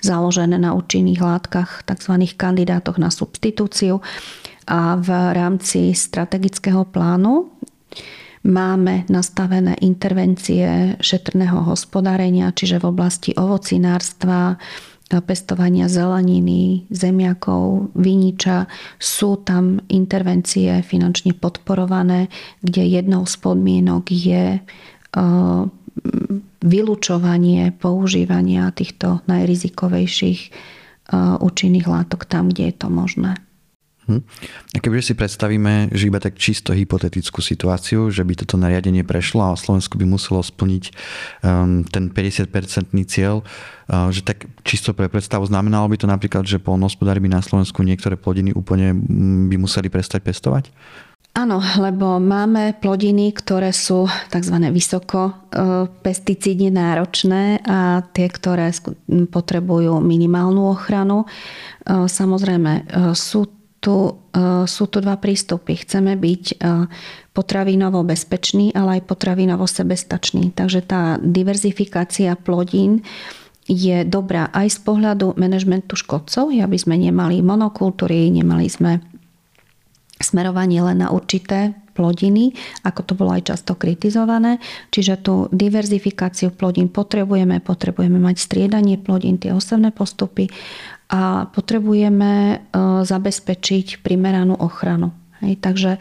založené 0.05 0.61
na 0.61 0.77
účinných 0.77 1.17
látkach, 1.17 1.81
tzv. 1.81 2.13
kandidátoch 2.37 3.01
na 3.01 3.09
substitúciu. 3.09 4.05
A 4.69 5.01
v 5.01 5.09
rámci 5.33 5.89
strategického 5.97 6.85
plánu 6.85 7.49
máme 8.41 9.05
nastavené 9.09 9.77
intervencie 9.81 10.97
šetrného 10.97 11.65
hospodárenia, 11.65 12.49
čiže 12.53 12.81
v 12.81 12.89
oblasti 12.89 13.31
ovocinárstva, 13.37 14.57
pestovania 15.19 15.91
zeleniny, 15.91 16.87
zemiakov, 16.87 17.91
viniča. 17.91 18.71
Sú 18.95 19.43
tam 19.43 19.83
intervencie 19.91 20.79
finančne 20.87 21.35
podporované, 21.35 22.31
kde 22.63 22.87
jednou 22.87 23.27
z 23.27 23.35
podmienok 23.43 24.07
je 24.07 24.45
e, 24.55 24.61
vylúčovanie 26.63 27.75
používania 27.75 28.71
týchto 28.71 29.19
najrizikovejších 29.27 30.39
e, 30.47 30.49
účinných 31.43 31.87
látok 31.91 32.23
tam, 32.23 32.47
kde 32.47 32.71
je 32.71 32.75
to 32.79 32.87
možné. 32.87 33.35
Hm. 34.11 34.21
A 34.75 34.77
kebyže 34.83 35.11
si 35.11 35.13
predstavíme, 35.15 35.95
že 35.95 36.11
iba 36.11 36.19
tak 36.19 36.35
čisto 36.35 36.75
hypotetickú 36.75 37.39
situáciu, 37.39 38.11
že 38.11 38.27
by 38.27 38.43
toto 38.43 38.59
nariadenie 38.59 39.07
prešlo 39.07 39.47
a 39.47 39.55
Slovensko 39.55 39.95
by 39.95 40.03
muselo 40.03 40.43
splniť 40.43 40.83
um, 41.47 41.87
ten 41.87 42.11
50-percentný 42.11 43.07
cieľ, 43.07 43.47
uh, 43.47 44.11
že 44.11 44.27
tak 44.27 44.51
čisto 44.67 44.91
pre 44.91 45.07
predstavu 45.07 45.47
znamenalo 45.47 45.87
by 45.87 45.95
to 45.95 46.07
napríklad, 46.11 46.43
že 46.43 46.59
polnohospodári 46.59 47.23
by 47.23 47.31
na 47.31 47.39
Slovensku 47.39 47.79
niektoré 47.87 48.19
plodiny 48.19 48.51
úplne 48.51 48.91
mm, 48.91 49.47
by 49.47 49.55
museli 49.55 49.87
prestať 49.87 50.27
pestovať? 50.27 50.67
Áno, 51.31 51.63
lebo 51.79 52.19
máme 52.19 52.75
plodiny, 52.75 53.31
ktoré 53.31 53.71
sú 53.71 54.03
tzv. 54.27 54.67
vysoko 54.67 55.31
uh, 55.31 55.87
pesticídne 56.03 56.75
náročné 56.75 57.63
a 57.63 58.03
tie, 58.11 58.27
ktoré 58.27 58.75
potrebujú 59.31 60.03
minimálnu 60.03 60.75
ochranu. 60.75 61.23
Uh, 61.87 62.03
samozrejme, 62.11 62.91
sú 63.15 63.60
tu, 63.81 64.21
e, 64.31 64.69
sú 64.69 64.85
tu 64.87 65.01
dva 65.01 65.17
prístupy. 65.17 65.81
Chceme 65.81 66.13
byť 66.13 66.43
e, 66.53 66.55
potravinovo 67.33 68.05
bezpečný, 68.05 68.69
ale 68.77 69.01
aj 69.01 69.09
potravinovo 69.09 69.65
sebestačný. 69.65 70.53
Takže 70.53 70.85
tá 70.85 71.17
diverzifikácia 71.17 72.37
plodín 72.37 73.01
je 73.65 74.05
dobrá 74.05 74.53
aj 74.53 74.77
z 74.77 74.79
pohľadu 74.85 75.33
manažmentu 75.35 75.97
škodcov, 75.97 76.53
aby 76.53 76.77
sme 76.77 76.95
nemali 76.95 77.41
monokultúry, 77.41 78.29
nemali 78.29 78.69
sme 78.69 79.01
smerovanie 80.21 80.85
len 80.85 81.01
na 81.01 81.09
určité 81.09 81.73
plodiny, 81.91 82.55
ako 82.87 83.01
to 83.03 83.13
bolo 83.17 83.35
aj 83.35 83.51
často 83.51 83.75
kritizované. 83.75 84.63
Čiže 84.93 85.19
tú 85.19 85.35
diverzifikáciu 85.51 86.53
plodín 86.55 86.87
potrebujeme, 86.87 87.59
potrebujeme 87.59 88.21
mať 88.21 88.37
striedanie 88.39 88.95
plodín, 88.95 89.41
tie 89.41 89.51
osevné 89.51 89.91
postupy 89.91 90.47
a 91.11 91.51
potrebujeme 91.51 92.31
e, 92.31 92.57
zabezpečiť 93.03 93.99
primeranú 93.99 94.55
ochranu. 94.55 95.11
Hej, 95.43 95.59
takže 95.59 95.91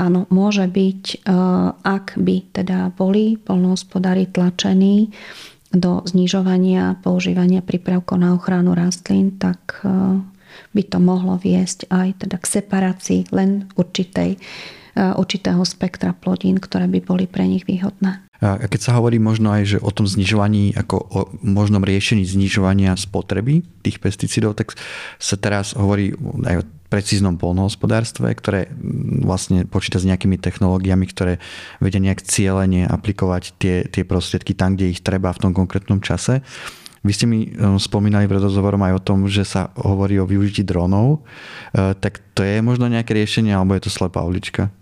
áno, 0.00 0.24
môže 0.32 0.64
byť, 0.64 1.02
e, 1.04 1.36
ak 1.84 2.16
by 2.16 2.36
teda 2.56 2.96
boli 2.96 3.36
polnohospodári 3.36 4.24
tlačení 4.24 5.12
do 5.68 6.00
znižovania 6.08 6.96
používania 7.04 7.60
prípravkov 7.60 8.16
na 8.16 8.32
ochranu 8.32 8.72
rastlín, 8.72 9.36
tak 9.36 9.84
e, 9.84 10.24
by 10.72 10.82
to 10.88 10.96
mohlo 10.96 11.36
viesť 11.36 11.92
aj 11.92 12.24
teda 12.24 12.40
k 12.40 12.46
separácii 12.46 13.20
len 13.34 13.68
určitej, 13.74 14.38
určitého 14.94 15.66
spektra 15.66 16.14
plodín, 16.14 16.62
ktoré 16.62 16.86
by 16.86 17.02
boli 17.02 17.26
pre 17.26 17.42
nich 17.42 17.66
výhodné. 17.66 18.23
A 18.44 18.68
keď 18.68 18.80
sa 18.84 19.00
hovorí 19.00 19.16
možno 19.16 19.48
aj 19.48 19.62
že 19.64 19.78
o 19.80 19.88
tom 19.88 20.04
znižovaní, 20.04 20.76
ako 20.76 20.96
o 21.00 21.20
možnom 21.40 21.80
riešení 21.80 22.28
znižovania 22.28 22.92
spotreby 22.92 23.64
tých 23.80 24.04
pesticídov, 24.04 24.60
tak 24.60 24.76
sa 25.16 25.40
teraz 25.40 25.72
hovorí 25.72 26.12
aj 26.44 26.60
o 26.60 26.68
precíznom 26.92 27.40
polnohospodárstve, 27.40 28.28
ktoré 28.36 28.68
vlastne 29.24 29.64
počíta 29.64 29.96
s 29.96 30.06
nejakými 30.06 30.36
technológiami, 30.36 31.08
ktoré 31.08 31.40
vedia 31.80 32.04
nejak 32.04 32.22
cieľene 32.22 32.84
aplikovať 32.86 33.56
tie, 33.56 33.88
tie 33.88 34.04
prostriedky 34.04 34.52
tam, 34.52 34.76
kde 34.76 34.92
ich 34.92 35.00
treba 35.00 35.32
v 35.32 35.42
tom 35.48 35.52
konkrétnom 35.56 36.04
čase. 36.04 36.44
Vy 37.04 37.12
ste 37.12 37.26
mi 37.28 37.50
um, 37.52 37.76
spomínali 37.76 38.24
pred 38.24 38.40
rozhovorom 38.40 38.80
aj 38.80 38.96
o 38.96 39.04
tom, 39.04 39.18
že 39.28 39.44
sa 39.44 39.72
hovorí 39.76 40.16
o 40.20 40.28
využití 40.28 40.64
dronov. 40.64 41.24
Uh, 41.72 41.92
tak 41.96 42.20
to 42.32 42.40
je 42.40 42.64
možno 42.64 42.88
nejaké 42.88 43.12
riešenie, 43.12 43.52
alebo 43.52 43.76
je 43.76 43.84
to 43.84 43.92
slepá 43.92 44.24
ulička? 44.24 44.72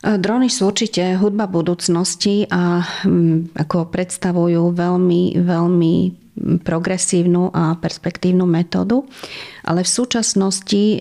Drony 0.00 0.50
sú 0.50 0.72
určite 0.72 1.14
hudba 1.14 1.46
budúcnosti 1.46 2.48
a 2.50 2.82
mm, 2.82 3.54
ako 3.54 3.86
predstavujú 3.86 4.74
veľmi, 4.74 5.38
veľmi 5.38 5.94
progresívnu 6.40 7.52
a 7.52 7.76
perspektívnu 7.76 8.48
metódu, 8.48 9.04
ale 9.68 9.84
v 9.84 9.90
súčasnosti 9.92 10.84
e, 10.96 10.98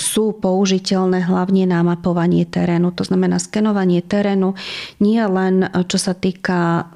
sú 0.00 0.24
použiteľné 0.40 1.28
hlavne 1.28 1.68
na 1.68 1.84
mapovanie 1.84 2.48
terénu, 2.48 2.96
to 2.96 3.04
znamená 3.04 3.36
skenovanie 3.36 4.00
terénu 4.00 4.56
nie 5.04 5.20
len 5.20 5.68
e, 5.68 5.68
čo 5.84 6.00
sa 6.00 6.16
týka 6.16 6.88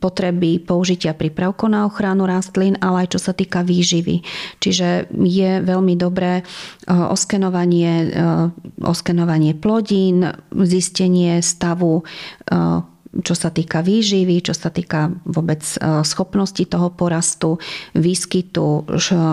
potreby 0.00 0.64
použitia 0.64 1.12
prípravkov 1.12 1.68
na 1.68 1.84
ochranu 1.84 2.24
rastlín, 2.24 2.80
ale 2.80 3.04
aj 3.04 3.20
čo 3.20 3.20
sa 3.20 3.36
týka 3.36 3.60
výživy. 3.60 4.24
Čiže 4.64 5.12
je 5.12 5.50
veľmi 5.60 6.00
dobré 6.00 6.40
e, 6.40 6.42
oskenovanie, 6.88 8.16
oskenovanie 8.80 9.52
plodín, 9.52 10.24
zistenie 10.50 11.44
stavu 11.44 12.02
čo 13.22 13.34
sa 13.38 13.54
týka 13.54 13.84
výživy, 13.84 14.42
čo 14.42 14.56
sa 14.56 14.72
týka 14.74 15.12
vôbec 15.22 15.62
e, 15.62 16.02
schopnosti 16.02 16.64
toho 16.66 16.90
porastu, 16.90 17.62
výskytu 17.94 18.88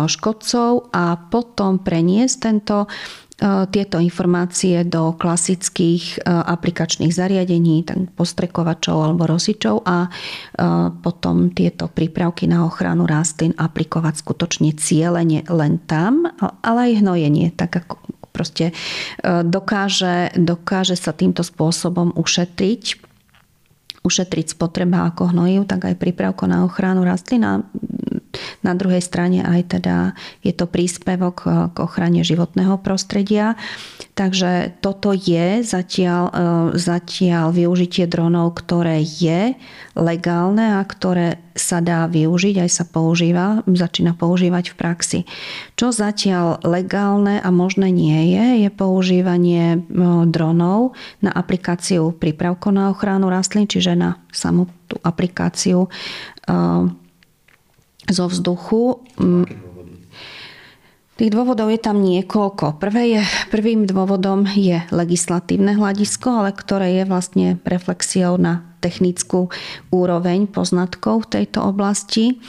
škodcov 0.05 0.93
a 0.93 1.17
potom 1.17 1.81
preniesť 1.81 2.35
tento 2.37 2.85
e, 2.85 2.87
tieto 3.73 3.97
informácie 3.97 4.85
do 4.85 5.17
klasických 5.17 6.21
e, 6.21 6.29
aplikačných 6.29 7.09
zariadení, 7.09 7.81
tak 7.87 8.13
postrekovačov 8.13 8.97
alebo 9.01 9.25
rosičov 9.25 9.81
a 9.87 10.11
potom 11.01 11.49
tieto 11.49 11.89
prípravky 11.89 12.45
na 12.45 12.67
ochranu 12.67 13.09
rastlín 13.09 13.57
aplikovať 13.57 14.21
skutočne 14.21 14.77
cieľene 14.77 15.47
len 15.49 15.81
tam, 15.89 16.29
ale 16.61 16.93
aj 16.93 16.99
hnojenie, 17.01 17.49
tak 17.57 17.81
ako 17.81 17.97
proste 18.31 18.71
dokáže, 19.25 20.31
dokáže 20.39 20.95
sa 20.95 21.11
týmto 21.11 21.43
spôsobom 21.43 22.15
ušetriť 22.15 23.10
ušetriť 24.01 24.57
spotreba 24.57 25.05
ako 25.09 25.33
hnojiv, 25.33 25.69
tak 25.69 25.85
aj 25.85 25.95
prípravko 26.01 26.49
na 26.49 26.65
ochranu 26.65 27.05
rastlín 27.05 27.45
na 28.63 28.73
druhej 28.77 29.03
strane 29.03 29.43
aj 29.43 29.79
teda 29.79 29.95
je 30.41 30.53
to 30.55 30.69
príspevok 30.69 31.43
k 31.71 31.77
ochrane 31.77 32.23
životného 32.23 32.79
prostredia. 32.79 33.59
Takže 34.15 34.77
toto 34.83 35.15
je 35.15 35.63
zatiaľ, 35.63 36.23
e, 36.29 36.33
zatiaľ 36.77 37.55
využitie 37.55 38.05
dronov, 38.05 38.59
ktoré 38.59 39.01
je 39.01 39.55
legálne 39.95 40.77
a 40.77 40.81
ktoré 40.83 41.39
sa 41.55 41.83
dá 41.83 42.07
využiť, 42.07 42.63
aj 42.63 42.69
sa 42.71 42.83
používa, 42.87 43.63
začína 43.67 44.15
používať 44.15 44.71
v 44.71 44.77
praxi. 44.77 45.19
Čo 45.75 45.91
zatiaľ 45.91 46.63
legálne 46.63 47.43
a 47.43 47.49
možné 47.51 47.91
nie 47.91 48.35
je, 48.35 48.67
je 48.67 48.69
používanie 48.71 49.75
e, 49.75 49.79
dronov 50.27 50.95
na 51.19 51.31
aplikáciu 51.31 52.15
prípravkov 52.15 52.71
na 52.71 52.91
ochranu 52.91 53.27
rastlín, 53.27 53.67
čiže 53.67 53.95
na 53.95 54.19
samú 54.31 54.67
tú 54.87 54.99
aplikáciu 55.03 55.87
zo 58.09 58.25
vzduchu. 58.25 59.03
Mm. 59.19 59.45
Tých 61.21 61.29
dôvodov 61.29 61.69
je 61.69 61.77
tam 61.77 62.01
niekoľko. 62.01 62.81
Prvé 62.81 63.13
je, 63.13 63.21
prvým 63.53 63.85
dôvodom 63.85 64.47
je 64.57 64.81
legislatívne 64.89 65.77
hľadisko, 65.77 66.41
ale 66.41 66.49
ktoré 66.49 66.97
je 66.97 67.03
vlastne 67.05 67.47
reflexiou 67.61 68.41
na 68.41 68.65
technickú 68.81 69.53
úroveň 69.93 70.49
poznatkov 70.49 71.29
v 71.29 71.37
tejto 71.37 71.61
oblasti. 71.61 72.41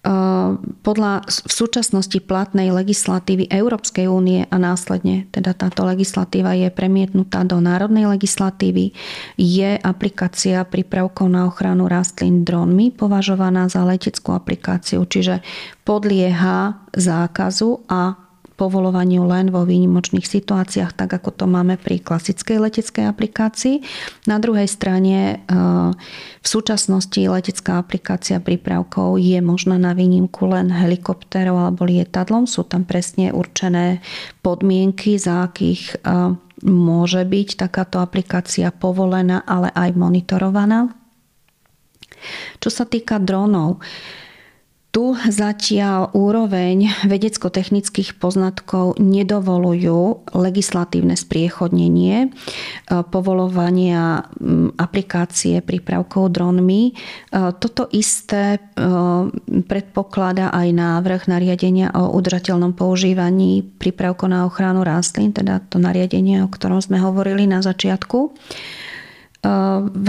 Ehm, 0.00 0.80
podľa 0.80 1.28
v 1.28 1.52
súčasnosti 1.52 2.16
platnej 2.24 2.72
legislatívy 2.72 3.52
Európskej 3.52 4.08
únie 4.08 4.48
a 4.48 4.56
následne 4.56 5.28
teda 5.28 5.52
táto 5.52 5.84
legislatíva 5.84 6.56
je 6.56 6.72
premietnutá 6.72 7.44
do 7.44 7.60
národnej 7.60 8.08
legislatívy, 8.08 8.96
je 9.36 9.70
aplikácia 9.76 10.64
prípravkov 10.64 11.28
na 11.28 11.44
ochranu 11.44 11.84
rastlín 11.84 12.48
dronmi 12.48 12.88
považovaná 12.96 13.68
za 13.68 13.84
leteckú 13.84 14.32
aplikáciu, 14.32 15.04
čiže 15.04 15.44
podlieha 15.84 16.80
zákazu 16.96 17.84
a 17.84 18.29
povolovaniu 18.60 19.24
len 19.24 19.48
vo 19.48 19.64
výnimočných 19.64 20.28
situáciách, 20.28 20.92
tak 20.92 21.16
ako 21.16 21.32
to 21.32 21.44
máme 21.48 21.80
pri 21.80 22.04
klasickej 22.04 22.60
leteckej 22.60 23.08
aplikácii. 23.08 23.80
Na 24.28 24.36
druhej 24.36 24.68
strane 24.68 25.40
v 26.36 26.46
súčasnosti 26.46 27.16
letecká 27.16 27.80
aplikácia 27.80 28.36
prípravkov 28.36 29.16
je 29.16 29.40
možná 29.40 29.80
na 29.80 29.96
výnimku 29.96 30.44
len 30.44 30.68
helikopterov 30.68 31.56
alebo 31.56 31.88
lietadlom. 31.88 32.44
Sú 32.44 32.68
tam 32.68 32.84
presne 32.84 33.32
určené 33.32 34.04
podmienky, 34.44 35.16
za 35.16 35.48
akých 35.48 36.04
môže 36.60 37.24
byť 37.24 37.48
takáto 37.56 38.04
aplikácia 38.04 38.68
povolená, 38.68 39.40
ale 39.48 39.72
aj 39.72 39.96
monitorovaná. 39.96 40.92
Čo 42.60 42.68
sa 42.68 42.84
týka 42.84 43.16
dronov, 43.16 43.80
tu 44.90 45.14
zatiaľ 45.14 46.10
úroveň 46.18 46.90
vedecko-technických 47.06 48.18
poznatkov 48.18 48.98
nedovolujú 48.98 50.26
legislatívne 50.34 51.14
spriechodnenie 51.14 52.26
e, 52.26 52.28
povolovania 53.06 54.26
aplikácie 54.74 55.62
prípravkov 55.62 56.34
dronmi. 56.34 56.90
E, 56.90 56.92
toto 57.62 57.86
isté 57.94 58.58
e, 58.58 58.60
predpokladá 59.62 60.50
aj 60.50 60.68
návrh 60.74 61.22
nariadenia 61.30 61.94
o 61.94 62.10
udržateľnom 62.18 62.74
používaní 62.74 63.62
prípravkov 63.62 64.26
na 64.26 64.42
ochranu 64.42 64.82
rastlín, 64.82 65.30
teda 65.30 65.62
to 65.70 65.78
nariadenie, 65.78 66.42
o 66.42 66.50
ktorom 66.50 66.82
sme 66.82 66.98
hovorili 66.98 67.46
na 67.46 67.62
začiatku. 67.62 68.18
V 69.90 70.08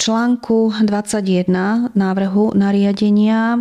článku 0.00 0.72
21 0.80 1.92
návrhu 1.92 2.56
nariadenia 2.56 3.60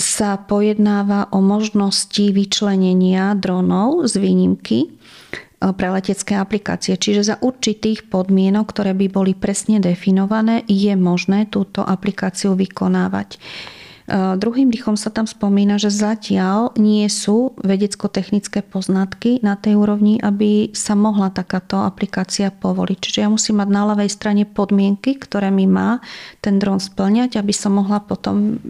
sa 0.00 0.30
pojednáva 0.40 1.28
o 1.34 1.44
možnosti 1.44 2.32
vyčlenenia 2.32 3.36
dronov 3.36 4.08
z 4.08 4.16
výnimky 4.16 4.78
pre 5.60 5.88
letecké 5.92 6.36
aplikácie. 6.36 6.96
Čiže 6.96 7.22
za 7.24 7.36
určitých 7.40 8.08
podmienok, 8.08 8.72
ktoré 8.72 8.96
by 8.96 9.06
boli 9.12 9.32
presne 9.36 9.80
definované, 9.80 10.64
je 10.64 10.92
možné 10.96 11.48
túto 11.48 11.84
aplikáciu 11.84 12.56
vykonávať. 12.56 13.36
Druhým 14.12 14.68
dýchom 14.68 15.00
sa 15.00 15.08
tam 15.08 15.24
spomína, 15.24 15.80
že 15.80 15.88
zatiaľ 15.88 16.76
nie 16.76 17.08
sú 17.08 17.56
vedecko-technické 17.56 18.60
poznatky 18.60 19.40
na 19.40 19.56
tej 19.56 19.80
úrovni, 19.80 20.20
aby 20.20 20.76
sa 20.76 20.92
mohla 20.92 21.32
takáto 21.32 21.80
aplikácia 21.80 22.52
povoliť. 22.52 22.98
Čiže 23.00 23.24
ja 23.24 23.32
musím 23.32 23.64
mať 23.64 23.68
na 23.72 23.88
ľavej 23.88 24.12
strane 24.12 24.44
podmienky, 24.44 25.16
ktoré 25.16 25.48
mi 25.48 25.64
má 25.64 26.04
ten 26.44 26.60
dron 26.60 26.84
splňať, 26.84 27.40
aby 27.40 27.56
som 27.56 27.80
mohla 27.80 28.04
potom 28.04 28.60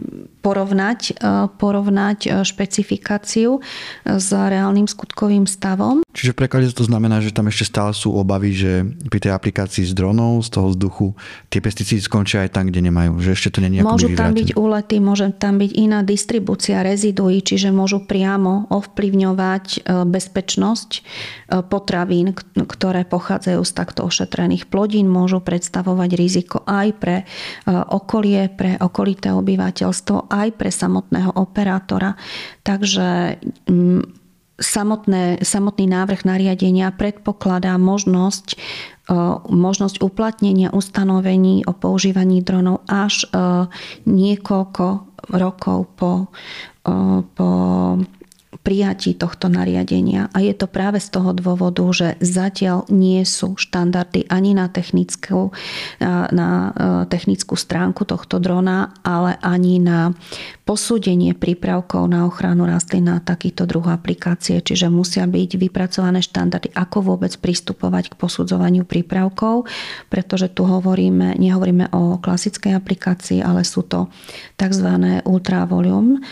porovnať, 0.45 1.17
porovnať 1.57 2.45
špecifikáciu 2.45 3.57
s 4.05 4.29
reálnym 4.29 4.85
skutkovým 4.85 5.49
stavom. 5.49 6.05
Čiže 6.13 6.31
v 6.31 6.39
preklade 6.45 6.69
to 6.69 6.85
znamená, 6.85 7.19
že 7.19 7.33
tam 7.33 7.49
ešte 7.49 7.65
stále 7.67 7.91
sú 7.97 8.13
obavy, 8.13 8.53
že 8.53 8.85
pri 9.09 9.19
tej 9.19 9.31
aplikácii 9.33 9.83
z 9.83 9.91
dronov, 9.97 10.45
z 10.45 10.49
toho 10.53 10.71
vzduchu, 10.71 11.07
tie 11.49 11.59
pesticídy 11.59 11.99
skončia 11.99 12.45
aj 12.45 12.55
tam, 12.55 12.69
kde 12.69 12.87
nemajú. 12.87 13.17
Že 13.19 13.29
ešte 13.33 13.49
to 13.57 13.59
nie 13.59 13.81
je 13.81 13.83
Môžu 13.83 14.13
tam 14.13 14.31
byť 14.31 14.53
úlety, 14.53 14.95
môže 15.01 15.27
tam 15.35 15.57
byť 15.57 15.71
iná 15.75 16.05
distribúcia 16.05 16.85
reziduí, 16.85 17.41
čiže 17.41 17.73
môžu 17.73 18.05
priamo 18.05 18.69
ovplyvňovať 18.69 19.65
e, 19.65 19.79
bezpečnosť 20.07 20.89
e, 20.95 21.01
potravín, 21.67 22.31
ktoré 22.55 23.03
pochádzajú 23.03 23.61
z 23.65 23.71
takto 23.75 24.07
ošetrených 24.07 24.69
plodín. 24.69 25.09
Môžu 25.11 25.41
predstavovať 25.41 26.09
riziko 26.15 26.63
aj 26.63 26.87
pre 26.95 27.17
e, 27.21 27.25
okolie, 27.71 28.51
pre 28.53 28.77
okolité 28.79 29.35
obyvateľstvo, 29.35 30.31
aj 30.35 30.49
pre 30.59 30.69
samotného 30.73 31.31
operátora. 31.39 32.19
Takže 32.67 33.39
samotné, 34.59 35.43
samotný 35.43 35.85
návrh 35.87 36.23
nariadenia 36.23 36.91
predpokladá 36.95 37.75
možnosť, 37.75 38.55
e, 38.55 38.57
možnosť 39.51 39.99
uplatnenia 39.99 40.71
ustanovení 40.71 41.67
o 41.67 41.75
používaní 41.75 42.39
dronov 42.39 42.83
až 42.87 43.27
e, 43.27 43.37
niekoľko 44.07 44.85
rokov 45.35 45.79
po, 45.99 46.11
e, 46.87 46.95
po 47.35 47.49
prijatí 48.65 49.13
tohto 49.13 49.45
nariadenia. 49.45 50.33
A 50.33 50.41
je 50.41 50.57
to 50.57 50.65
práve 50.65 50.97
z 50.97 51.13
toho 51.13 51.37
dôvodu, 51.37 51.85
že 51.93 52.17
zatiaľ 52.17 52.89
nie 52.89 53.21
sú 53.21 53.53
štandardy 53.53 54.25
ani 54.25 54.57
na 54.57 54.65
technickú, 54.73 55.53
na 56.33 56.49
e, 56.49 56.69
technickú 57.05 57.53
stránku 57.53 58.09
tohto 58.09 58.41
drona, 58.41 58.89
ale 59.05 59.37
ani 59.45 59.77
na 59.77 60.17
posúdenie 60.65 61.37
prípravkov 61.37 62.09
na 62.09 62.25
ochranu 62.25 62.65
rastlín 62.65 63.05
na 63.05 63.21
takýto 63.21 63.69
druh 63.69 63.85
aplikácie. 63.85 64.57
Čiže 64.65 64.89
musia 64.89 65.29
byť 65.29 65.61
vypracované 65.61 66.25
štandardy, 66.25 66.73
ako 66.73 67.13
vôbec 67.13 67.37
pristupovať 67.37 68.17
k 68.17 68.17
posudzovaniu 68.17 68.81
prípravkov, 68.81 69.69
pretože 70.09 70.49
tu 70.49 70.65
hovoríme, 70.65 71.37
nehovoríme 71.37 71.93
o 71.93 72.17
klasickej 72.17 72.73
aplikácii, 72.73 73.45
ale 73.45 73.61
sú 73.61 73.85
to 73.85 74.09
tzv. 74.57 75.21
ultravolume 75.21 76.25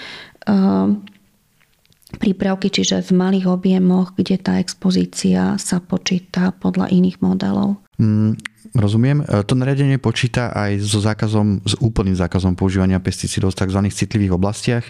prípravky, 2.17 2.69
čiže 2.69 3.05
v 3.05 3.11
malých 3.17 3.45
objemoch, 3.49 4.13
kde 4.17 4.37
tá 4.37 4.57
expozícia 4.57 5.57
sa 5.57 5.77
počíta 5.81 6.53
podľa 6.57 6.89
iných 6.89 7.17
modelov. 7.19 7.79
Mm, 7.97 8.37
rozumiem. 8.73 9.21
E, 9.21 9.45
to 9.45 9.53
nariadenie 9.53 10.01
počíta 10.01 10.53
aj 10.53 10.81
so 10.81 10.99
zákazom, 11.01 11.61
s 11.63 11.73
úplným 11.79 12.17
zákazom 12.17 12.57
používania 12.57 13.01
pesticídov 13.01 13.53
v 13.53 13.59
tzv. 13.65 13.79
citlivých 13.93 14.33
oblastiach. 14.33 14.85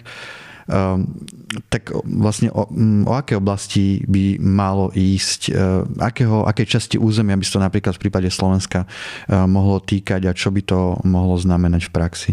Um, 0.64 1.12
tak 1.68 1.92
vlastne 2.08 2.48
o, 2.48 2.64
mm, 2.64 3.04
o 3.04 3.12
aké 3.12 3.36
oblasti 3.36 4.00
by 4.08 4.40
malo 4.40 4.88
ísť, 4.96 5.52
uh, 5.52 5.84
akého, 6.00 6.48
aké 6.48 6.64
časti 6.64 6.96
územia 6.96 7.36
by 7.36 7.44
sa 7.44 7.60
to 7.60 7.66
napríklad 7.68 7.92
v 7.92 8.08
prípade 8.08 8.32
Slovenska 8.32 8.88
uh, 8.88 9.44
mohlo 9.44 9.76
týkať 9.84 10.24
a 10.24 10.32
čo 10.32 10.48
by 10.48 10.64
to 10.64 10.96
mohlo 11.04 11.36
znamenať 11.36 11.84
v 11.84 11.92
praxi? 11.92 12.32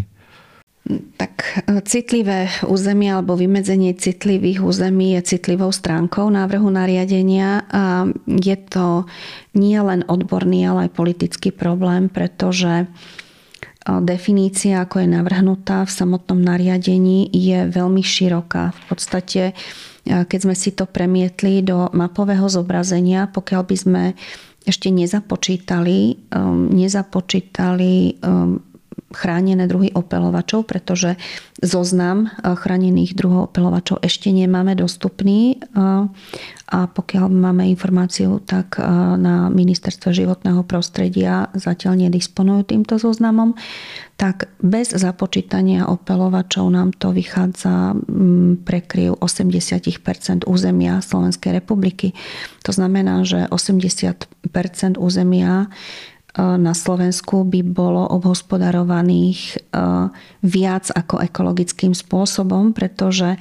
Tak 0.90 1.62
e, 1.62 1.78
citlivé 1.86 2.50
územie 2.66 3.14
alebo 3.14 3.38
vymedzenie 3.38 3.94
citlivých 3.94 4.66
území 4.66 5.14
je 5.14 5.38
citlivou 5.38 5.70
stránkou 5.70 6.26
návrhu 6.26 6.66
nariadenia 6.74 7.62
a 7.70 8.10
je 8.26 8.56
to 8.66 9.06
nie 9.54 9.78
len 9.78 10.02
odborný, 10.10 10.66
ale 10.66 10.90
aj 10.90 10.98
politický 10.98 11.54
problém, 11.54 12.10
pretože 12.10 12.82
e, 12.82 12.86
definícia, 14.02 14.82
ako 14.82 15.06
je 15.06 15.08
navrhnutá 15.14 15.86
v 15.86 15.94
samotnom 15.94 16.42
nariadení, 16.42 17.30
je 17.30 17.62
veľmi 17.70 18.02
široká. 18.02 18.74
V 18.74 18.82
podstate, 18.90 19.42
e, 20.02 20.26
keď 20.26 20.38
sme 20.50 20.58
si 20.58 20.74
to 20.74 20.90
premietli 20.90 21.62
do 21.62 21.94
mapového 21.94 22.50
zobrazenia, 22.50 23.30
pokiaľ 23.30 23.62
by 23.62 23.76
sme 23.78 24.04
ešte 24.62 24.94
nezapočítali, 24.94 26.30
nezapočítali 26.70 28.22
chránené 29.12 29.68
druhy 29.68 29.92
opelovačov, 29.94 30.66
pretože 30.66 31.20
zoznam 31.60 32.28
eh, 32.28 32.56
chránených 32.56 33.14
druhov 33.14 33.52
opelovačov 33.52 34.02
ešte 34.02 34.32
nemáme 34.32 34.74
dostupný 34.74 35.60
eh, 35.60 36.08
a 36.72 36.88
pokiaľ 36.88 37.28
máme 37.28 37.68
informáciu, 37.68 38.40
tak 38.40 38.80
eh, 38.80 38.84
na 39.20 39.52
ministerstve 39.52 40.10
životného 40.10 40.64
prostredia 40.64 41.52
zatiaľ 41.52 42.08
nedisponujú 42.08 42.72
týmto 42.72 42.96
zoznamom, 42.96 43.52
tak 44.16 44.48
bez 44.62 44.94
započítania 44.94 45.90
opelovačov 45.90 46.70
nám 46.70 46.94
to 46.94 47.10
vychádza 47.10 47.92
mm, 47.92 48.62
prekryv 48.62 49.18
80% 49.18 50.46
územia 50.46 51.02
Slovenskej 51.02 51.58
republiky. 51.58 52.14
To 52.62 52.70
znamená, 52.70 53.26
že 53.26 53.50
80% 53.50 54.96
územia 54.96 55.66
na 56.36 56.72
Slovensku 56.72 57.44
by 57.44 57.60
bolo 57.60 58.08
obhospodarovaných 58.08 59.40
e, 59.52 59.56
viac 60.40 60.88
ako 60.88 61.20
ekologickým 61.20 61.92
spôsobom, 61.92 62.72
pretože 62.72 63.36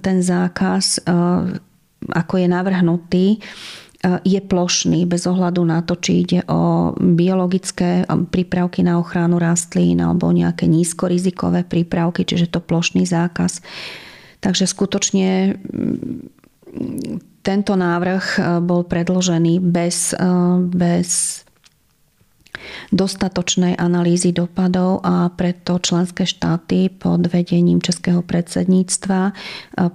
ten 0.00 0.24
zákaz, 0.24 1.04
e, 1.04 1.20
ako 2.08 2.34
je 2.40 2.48
navrhnutý, 2.48 3.26
e, 3.36 3.38
je 4.24 4.40
plošný 4.40 5.04
bez 5.04 5.28
ohľadu 5.28 5.60
na 5.60 5.84
to, 5.84 6.00
či 6.00 6.24
ide 6.24 6.40
o 6.48 6.96
biologické 6.96 8.08
prípravky 8.08 8.80
na 8.80 8.96
ochranu 8.96 9.36
rastlín 9.36 10.00
alebo 10.00 10.32
nejaké 10.32 10.64
nízkorizikové 10.64 11.68
prípravky, 11.68 12.24
čiže 12.24 12.48
to 12.48 12.64
plošný 12.64 13.04
zákaz. 13.04 13.60
Takže 14.40 14.64
skutočne 14.64 15.60
tento 17.44 17.74
návrh 17.76 18.58
bol 18.64 18.82
predložený 18.88 19.60
bez, 19.62 20.16
bez 20.72 21.42
dostatočnej 22.90 23.76
analýzy 23.78 24.30
dopadov 24.30 25.00
a 25.02 25.28
preto 25.32 25.80
členské 25.80 26.28
štáty 26.28 26.88
pod 26.92 27.26
vedením 27.28 27.82
Českého 27.82 28.22
predsedníctva 28.22 29.20
e, 29.28 29.32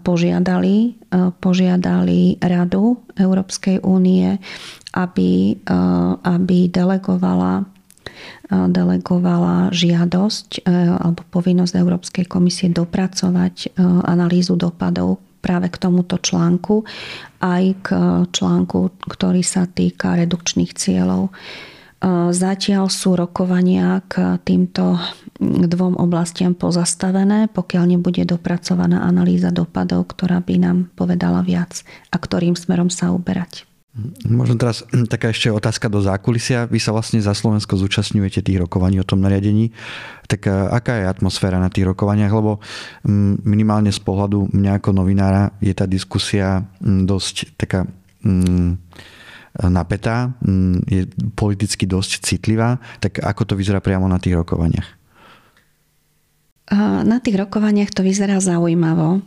požiadali, 0.01 0.75
e, 1.09 1.31
požiadali 1.37 2.41
Radu 2.41 3.01
Európskej 3.15 3.81
únie, 3.83 4.37
aby, 4.93 5.57
e, 5.57 5.75
aby 6.23 6.57
delegovala 6.69 7.65
delegovala 8.47 9.75
žiadosť 9.75 10.63
alebo 11.03 11.21
povinnosť 11.27 11.73
Európskej 11.75 12.25
komisie 12.25 12.71
dopracovať 12.71 13.75
analýzu 14.07 14.55
dopadov 14.55 15.19
práve 15.43 15.69
k 15.69 15.77
tomuto 15.77 16.17
článku, 16.17 16.87
aj 17.43 17.63
k 17.83 17.87
článku, 18.31 18.91
ktorý 19.05 19.41
sa 19.45 19.69
týka 19.69 20.17
redukčných 20.17 20.73
cieľov. 20.73 21.29
Zatiaľ 22.29 22.93
sú 22.93 23.17
rokovania 23.17 24.05
k 24.05 24.37
týmto 24.45 25.01
dvom 25.41 25.97
oblastiam 25.97 26.53
pozastavené, 26.53 27.49
pokiaľ 27.49 27.97
nebude 27.97 28.21
dopracovaná 28.21 29.01
analýza 29.01 29.49
dopadov, 29.49 30.13
ktorá 30.13 30.37
by 30.45 30.55
nám 30.61 30.77
povedala 30.93 31.41
viac 31.41 31.81
a 32.13 32.21
ktorým 32.21 32.53
smerom 32.53 32.93
sa 32.93 33.09
uberať. 33.09 33.65
Možno 34.29 34.61
teraz 34.61 34.85
taká 35.09 35.33
ešte 35.33 35.49
otázka 35.49 35.89
do 35.89 35.97
zákulisia. 35.97 36.69
Vy 36.69 36.77
sa 36.77 36.93
vlastne 36.93 37.17
za 37.17 37.33
Slovensko 37.33 37.81
zúčastňujete 37.81 38.45
tých 38.45 38.61
rokovaní 38.61 39.01
o 39.01 39.07
tom 39.07 39.25
nariadení. 39.25 39.73
Tak 40.29 40.45
e, 40.45 40.53
aká 40.53 41.01
je 41.01 41.05
atmosféra 41.09 41.57
na 41.57 41.73
tých 41.73 41.89
rokovaniach? 41.89 42.29
Lebo 42.29 42.61
minimálne 43.41 43.89
z 43.89 43.97
pohľadu 43.97 44.53
mňa 44.53 44.77
ako 44.77 44.89
novinára 44.93 45.49
je 45.65 45.73
tá 45.73 45.89
diskusia 45.89 46.61
dosť 46.85 47.57
taká 47.57 47.89
napätá, 49.65 50.37
je 50.85 51.09
politicky 51.33 51.89
dosť 51.89 52.21
citlivá. 52.21 52.77
Tak 53.01 53.25
ako 53.25 53.41
to 53.49 53.53
vyzerá 53.57 53.81
priamo 53.81 54.05
na 54.05 54.21
tých 54.21 54.37
rokovaniach? 54.37 54.89
Na 57.07 57.17
tých 57.23 57.39
rokovaniach 57.39 57.95
to 57.95 58.03
vyzerá 58.03 58.37
zaujímavo 58.43 59.23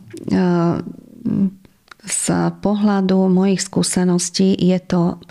z 2.01 2.25
pohľadu 2.65 3.29
mojich 3.29 3.61
skúseností 3.61 4.57
je 4.57 4.79
to 4.81 5.21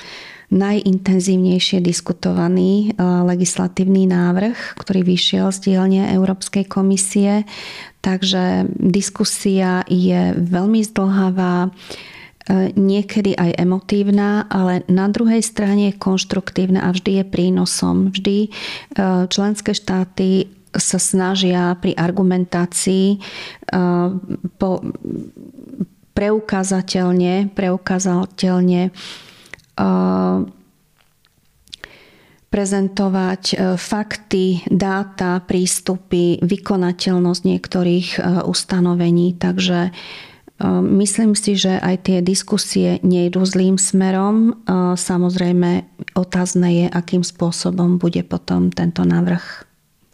najintenzívnejšie 0.51 1.79
diskutovaný 1.79 2.91
e, 2.91 3.03
legislatívny 3.03 4.11
návrh, 4.11 4.83
ktorý 4.83 5.07
vyšiel 5.07 5.55
z 5.55 5.59
dielne 5.71 6.11
Európskej 6.11 6.67
komisie. 6.67 7.47
Takže 8.03 8.67
diskusia 8.75 9.87
je 9.87 10.35
veľmi 10.35 10.83
zdlhavá, 10.83 11.71
e, 11.71 11.71
niekedy 12.75 13.39
aj 13.39 13.63
emotívna, 13.63 14.47
ale 14.51 14.83
na 14.91 15.07
druhej 15.07 15.43
strane 15.43 15.95
je 15.95 16.01
konštruktívna 16.03 16.87
a 16.87 16.91
vždy 16.91 17.23
je 17.23 17.25
prínosom. 17.25 18.11
Vždy 18.11 18.39
e, 18.47 18.49
členské 19.31 19.71
štáty 19.71 20.51
sa 20.71 21.03
snažia 21.03 21.75
pri 21.83 21.99
argumentácii 21.99 23.19
po, 24.55 24.71
preukázateľne, 26.15 27.51
preukázateľne 27.51 28.83
prezentovať 32.51 33.43
e, 33.55 33.57
fakty, 33.79 34.67
dáta, 34.67 35.39
prístupy, 35.47 36.43
vykonateľnosť 36.43 37.43
niektorých 37.47 38.09
e, 38.19 38.21
ustanovení. 38.43 39.39
Takže 39.39 39.81
e, 39.87 39.91
myslím 41.01 41.33
si, 41.33 41.57
že 41.57 41.81
aj 41.81 41.97
tie 42.05 42.19
diskusie 42.21 43.01
nejdú 43.01 43.45
zlým 43.49 43.81
smerom. 43.81 44.61
Samozrejme, 44.97 45.89
otázne 46.15 46.69
je, 46.69 46.87
akým 46.93 47.25
spôsobom 47.25 47.97
bude 47.97 48.21
potom 48.23 48.69
tento 48.69 49.03
návrh 49.09 49.65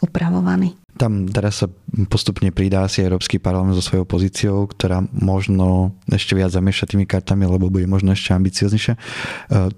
upravovaný. 0.07 0.79
Tam 0.97 1.29
teraz 1.29 1.61
sa 1.61 1.69
postupne 2.05 2.53
pridá 2.53 2.85
si 2.93 3.01
Európsky 3.01 3.41
parlament 3.41 3.81
so 3.81 3.81
svojou 3.81 4.05
pozíciou, 4.05 4.69
ktorá 4.69 5.01
možno 5.17 5.97
ešte 6.13 6.37
viac 6.37 6.53
zamieša 6.53 6.93
tými 6.93 7.09
kartami, 7.09 7.49
lebo 7.49 7.73
bude 7.73 7.89
možno 7.89 8.13
ešte 8.13 8.37
ambicioznejšia. 8.37 8.95
E, 8.95 9.01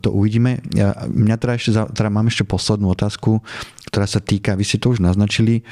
to 0.02 0.10
uvidíme. 0.10 0.58
Mňa 1.06 1.36
teda 1.38 1.52
ešte, 1.54 1.70
teda 1.94 2.10
mám 2.10 2.26
ešte 2.26 2.42
poslednú 2.42 2.90
otázku, 2.90 3.38
ktorá 3.86 4.10
sa 4.10 4.18
týka, 4.18 4.58
vy 4.58 4.66
ste 4.66 4.82
to 4.82 4.90
už 4.90 4.98
naznačili, 4.98 5.62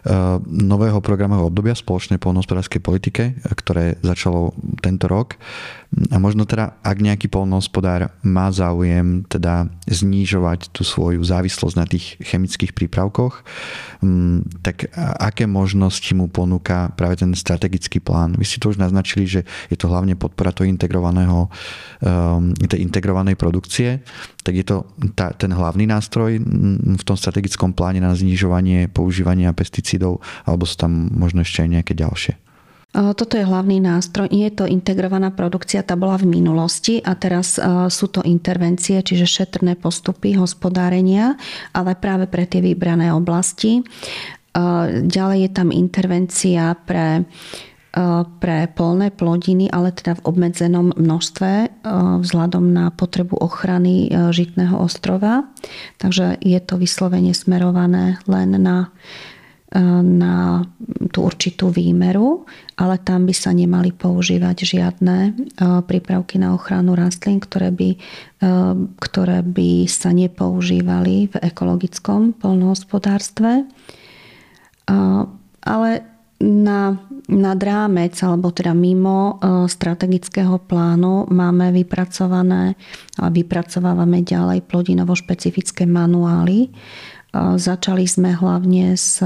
Eh, 0.00 0.36
nového 0.48 1.04
programového 1.04 1.52
obdobia 1.52 1.76
spoločnej 1.76 2.16
polnohospodárskej 2.16 2.80
politike, 2.80 3.36
ktoré 3.44 4.00
začalo 4.00 4.56
tento 4.80 5.04
rok. 5.04 5.36
A 6.08 6.16
možno 6.16 6.48
teda, 6.48 6.80
ak 6.80 7.04
nejaký 7.04 7.28
polnohospodár 7.28 8.08
má 8.24 8.48
záujem 8.48 9.28
teda 9.28 9.68
znižovať 9.84 10.72
tú 10.72 10.88
svoju 10.88 11.20
závislosť 11.20 11.76
na 11.76 11.84
tých 11.84 12.16
chemických 12.16 12.72
prípravkoch, 12.72 13.44
mm, 14.00 14.64
tak 14.64 14.88
aké 14.96 15.44
možnosti 15.90 16.14
mu 16.14 16.30
ponúka 16.30 16.94
práve 16.94 17.18
ten 17.18 17.34
strategický 17.34 17.98
plán? 17.98 18.38
Vy 18.38 18.46
ste 18.46 18.62
to 18.62 18.70
už 18.70 18.78
naznačili, 18.78 19.26
že 19.26 19.42
je 19.66 19.74
to 19.74 19.90
hlavne 19.90 20.14
podpora 20.14 20.54
toho 20.54 20.70
integrovaného, 20.70 21.50
ehm, 22.06 22.54
tej 22.54 22.78
integrovanej 22.86 23.34
produkcie, 23.34 24.06
tak 24.46 24.54
je 24.54 24.62
to 24.62 24.86
tá, 25.18 25.34
ten 25.34 25.50
hlavný 25.50 25.90
nástroj 25.90 26.38
v 26.94 27.02
tom 27.02 27.18
strategickom 27.18 27.74
pláne 27.74 27.98
na 27.98 28.14
znižovanie 28.14 28.86
používania 28.86 29.50
pesticídov, 29.50 30.22
alebo 30.46 30.62
sú 30.62 30.78
tam 30.78 31.10
možno 31.10 31.42
ešte 31.42 31.66
aj 31.66 31.68
nejaké 31.74 31.92
ďalšie? 31.98 32.38
Toto 32.90 33.38
je 33.38 33.46
hlavný 33.46 33.78
nástroj. 33.78 34.26
Je 34.34 34.50
to 34.50 34.66
integrovaná 34.66 35.30
produkcia, 35.30 35.86
tá 35.86 35.94
bola 35.94 36.18
v 36.18 36.26
minulosti 36.26 36.98
a 36.98 37.14
teraz 37.14 37.54
sú 37.86 38.06
to 38.10 38.26
intervencie, 38.26 38.98
čiže 38.98 39.30
šetrné 39.30 39.78
postupy 39.78 40.34
hospodárenia, 40.34 41.38
ale 41.70 41.94
práve 41.94 42.26
pre 42.26 42.50
tie 42.50 42.58
vybrané 42.58 43.14
oblasti. 43.14 43.86
Ďalej 45.06 45.38
je 45.46 45.50
tam 45.54 45.70
intervencia 45.70 46.74
pre 46.74 47.22
Eh, 47.90 48.22
pre 48.38 48.70
polné 48.70 49.10
plodiny, 49.10 49.66
ale 49.66 49.90
teda 49.90 50.22
v 50.22 50.30
obmedzenom 50.30 50.94
množstve 50.94 51.50
eh, 51.50 51.70
vzhľadom 52.22 52.70
na 52.70 52.94
potrebu 52.94 53.34
ochrany 53.34 54.06
eh, 54.06 54.30
žitného 54.30 54.78
ostrova. 54.78 55.50
Takže 55.98 56.38
je 56.38 56.54
to 56.62 56.78
vyslovene 56.78 57.34
smerované 57.34 58.22
len 58.30 58.54
na, 58.62 58.94
na 60.06 60.62
tú 61.10 61.26
určitú 61.26 61.74
výmeru, 61.74 62.46
ale 62.78 62.94
tam 63.02 63.26
by 63.26 63.34
sa 63.34 63.50
nemali 63.50 63.90
používať 63.90 64.56
žiadne 64.66 65.16
prípravky 65.86 66.38
na 66.42 66.54
ochranu 66.54 66.98
rastlín, 66.98 67.38
ktoré 67.38 67.70
by, 67.70 67.94
ktoré 68.98 69.46
by 69.46 69.86
sa 69.86 70.10
nepoužívali 70.10 71.30
v 71.30 71.34
ekologickom 71.38 72.34
polnohospodárstve. 72.42 73.70
Ale 75.60 75.90
na, 76.40 76.96
nad 77.28 77.60
rámec, 77.60 78.16
alebo 78.24 78.48
teda 78.48 78.72
mimo 78.72 79.36
e, 79.36 79.68
strategického 79.68 80.56
plánu 80.64 81.28
máme 81.28 81.68
vypracované 81.68 82.80
a 83.20 83.28
vypracovávame 83.28 84.24
ďalej 84.24 84.64
plodinovo 84.64 85.12
špecifické 85.12 85.84
manuály. 85.84 86.66
E, 86.66 86.68
začali 87.60 88.08
sme 88.08 88.32
hlavne 88.32 88.96
s 88.96 89.20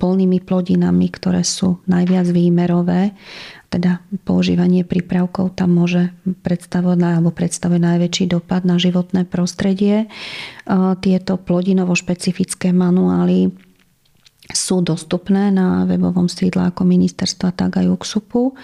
polnými 0.00 0.40
plodinami, 0.40 1.12
ktoré 1.12 1.44
sú 1.44 1.84
najviac 1.84 2.32
výmerové. 2.32 3.12
Teda 3.68 4.00
používanie 4.24 4.88
prípravkov 4.88 5.60
tam 5.60 5.76
môže 5.76 6.16
predstavovať 6.24 7.20
alebo 7.20 7.36
predstavuje 7.36 7.82
najväčší 7.84 8.32
dopad 8.32 8.64
na 8.64 8.80
životné 8.80 9.28
prostredie. 9.28 10.08
E, 10.08 10.76
tieto 11.04 11.36
plodinovo 11.36 11.92
špecifické 11.92 12.72
manuály 12.72 13.65
sú 14.50 14.82
dostupné 14.82 15.50
na 15.50 15.82
webovom 15.86 16.30
sídle 16.30 16.70
ako 16.70 16.86
ministerstva, 16.86 17.54
tak 17.54 17.82
aj 17.82 17.90
UXUPu 17.90 18.54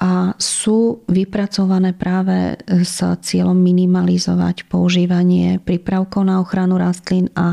a 0.00 0.32
sú 0.40 1.04
vypracované 1.12 1.92
práve 1.92 2.56
s 2.64 3.04
cieľom 3.04 3.52
minimalizovať 3.52 4.64
používanie 4.64 5.60
prípravkov 5.60 6.24
na 6.24 6.40
ochranu 6.40 6.80
rastlín 6.80 7.28
a 7.36 7.52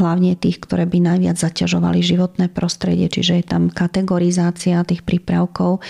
hlavne 0.00 0.32
tých, 0.32 0.64
ktoré 0.64 0.88
by 0.88 1.12
najviac 1.12 1.36
zaťažovali 1.36 2.00
životné 2.00 2.48
prostredie. 2.48 3.12
Čiže 3.12 3.32
je 3.36 3.44
tam 3.44 3.68
kategorizácia 3.68 4.80
tých 4.88 5.04
prípravkov 5.04 5.84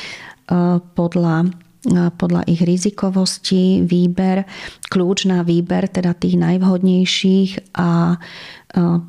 e, 0.50 0.82
podľa 0.82 1.46
e, 1.46 2.10
podľa 2.18 2.50
ich 2.50 2.66
rizikovosti, 2.66 3.86
výber, 3.86 4.42
kľúč 4.90 5.30
na 5.30 5.46
výber 5.46 5.86
teda 5.86 6.18
tých 6.18 6.34
najvhodnejších 6.34 7.78
a 7.78 8.18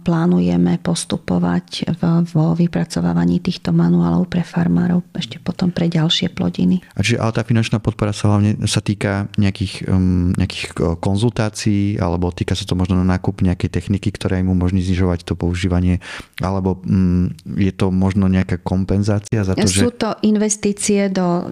plánujeme 0.03 0.75
postupovať 0.83 1.95
vo 2.35 2.51
vypracovávaní 2.51 3.39
týchto 3.39 3.71
manuálov 3.71 4.27
pre 4.27 4.43
farmárov, 4.43 5.07
ešte 5.15 5.39
potom 5.39 5.71
pre 5.71 5.87
ďalšie 5.87 6.35
plodiny. 6.35 6.83
A 6.93 6.99
čiže 6.99 7.23
ale 7.23 7.31
tá 7.31 7.47
finančná 7.47 7.79
podpora 7.79 8.11
sa 8.11 8.35
hlavne 8.35 8.59
sa 8.67 8.83
týka 8.83 9.31
nejakých, 9.39 9.87
um, 9.87 10.35
nejakých 10.35 10.99
konzultácií, 10.99 11.95
alebo 11.95 12.35
týka 12.35 12.59
sa 12.59 12.67
to 12.67 12.75
možno 12.75 12.99
na 12.99 13.15
nákup 13.15 13.39
nejakej 13.39 13.71
techniky, 13.71 14.11
ktorá 14.11 14.35
im 14.43 14.51
umožní 14.51 14.83
znižovať 14.83 15.23
to 15.23 15.39
používanie, 15.39 16.03
alebo 16.43 16.83
um, 16.83 17.31
je 17.55 17.71
to 17.71 17.87
možno 17.87 18.27
nejaká 18.27 18.59
kompenzácia 18.59 19.47
za 19.47 19.55
to, 19.55 19.63
Sú 19.63 19.95
že... 19.95 19.95
to 19.95 20.09
investície 20.27 21.07
do 21.07 21.47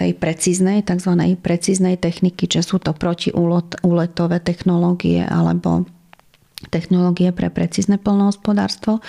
tej 0.00 0.16
precíznej, 0.16 0.80
tzv. 0.80 1.12
precíznej 1.36 2.00
techniky, 2.00 2.48
či 2.48 2.64
sú 2.64 2.80
to 2.80 2.96
protiúletové 2.96 4.40
technológie 4.40 5.20
alebo 5.20 5.84
technológie 6.70 7.32
pre 7.32 7.48
precízne 7.48 7.98
polnohospodárstvo, 7.98 9.00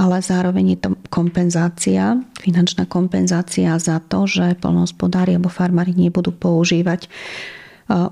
ale 0.00 0.24
zároveň 0.24 0.76
je 0.76 0.78
to 0.82 0.90
kompenzácia, 1.12 2.16
finančná 2.40 2.88
kompenzácia 2.88 3.76
za 3.76 4.00
to, 4.00 4.24
že 4.24 4.56
polnohospodári 4.58 5.36
alebo 5.36 5.52
farmári 5.52 5.92
nebudú 5.92 6.32
používať 6.32 7.06
e, 7.06 7.08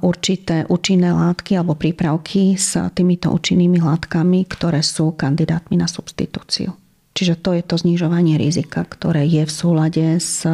určité 0.04 0.68
účinné 0.68 1.10
látky 1.12 1.56
alebo 1.56 1.76
prípravky 1.76 2.54
s 2.54 2.76
týmito 2.92 3.32
účinnými 3.32 3.80
látkami, 3.80 4.44
ktoré 4.44 4.84
sú 4.84 5.16
kandidátmi 5.16 5.80
na 5.80 5.88
substitúciu. 5.88 6.76
Čiže 7.16 7.34
to 7.42 7.56
je 7.56 7.62
to 7.64 7.74
znižovanie 7.80 8.38
rizika, 8.38 8.86
ktoré 8.86 9.26
je 9.26 9.42
v 9.42 9.52
súlade 9.52 10.06
s 10.20 10.46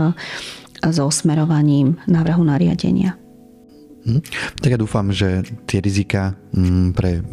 so 0.82 1.08
smerovaním 1.08 1.96
návrhu 2.06 2.44
nariadenia. 2.44 3.16
Hm. 4.06 4.22
Tak 4.62 4.70
ja 4.70 4.78
dúfam, 4.78 5.10
že 5.10 5.42
tie 5.66 5.82
rizika 5.82 6.38
hm, 6.54 6.94
pre 6.94 7.26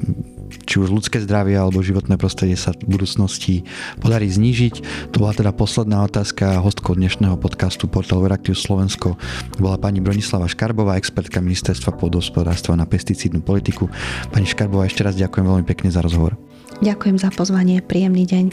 či 0.64 0.78
už 0.78 0.94
ľudské 0.94 1.18
zdravie 1.22 1.58
alebo 1.58 1.82
životné 1.82 2.22
prostredie 2.22 2.54
sa 2.54 2.72
v 2.74 2.98
budúcnosti 2.98 3.66
podarí 3.98 4.30
znížiť. 4.30 5.10
To 5.14 5.26
bola 5.26 5.34
teda 5.34 5.52
posledná 5.56 6.06
otázka. 6.06 6.62
Hostkou 6.62 6.94
dnešného 6.94 7.36
podcastu 7.42 7.90
Portal 7.90 8.22
Veraktius 8.22 8.62
Slovensko 8.62 9.18
bola 9.58 9.82
pani 9.82 10.00
Bronislava 10.00 10.46
Škarbová, 10.46 10.98
expertka 11.00 11.42
Ministerstva 11.42 11.98
pôdohospodárstva 11.98 12.78
na 12.78 12.86
pesticídnu 12.86 13.42
politiku. 13.42 13.90
Pani 14.30 14.46
Škarbová, 14.46 14.86
ešte 14.86 15.02
raz 15.02 15.18
ďakujem 15.18 15.46
veľmi 15.46 15.66
pekne 15.66 15.90
za 15.90 16.04
rozhovor. 16.04 16.38
Ďakujem 16.82 17.18
za 17.22 17.30
pozvanie, 17.32 17.80
príjemný 17.80 18.26
deň. 18.26 18.46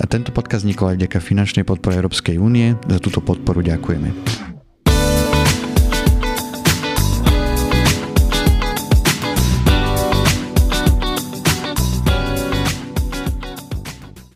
A 0.00 0.08
tento 0.08 0.32
podcast 0.32 0.64
vznikol 0.64 0.94
aj 0.94 1.04
vďaka 1.04 1.18
finančnej 1.20 1.64
podpore 1.68 2.00
Európskej 2.00 2.40
únie. 2.40 2.78
Za 2.88 2.98
túto 3.02 3.20
podporu 3.20 3.60
ďakujeme. 3.60 4.51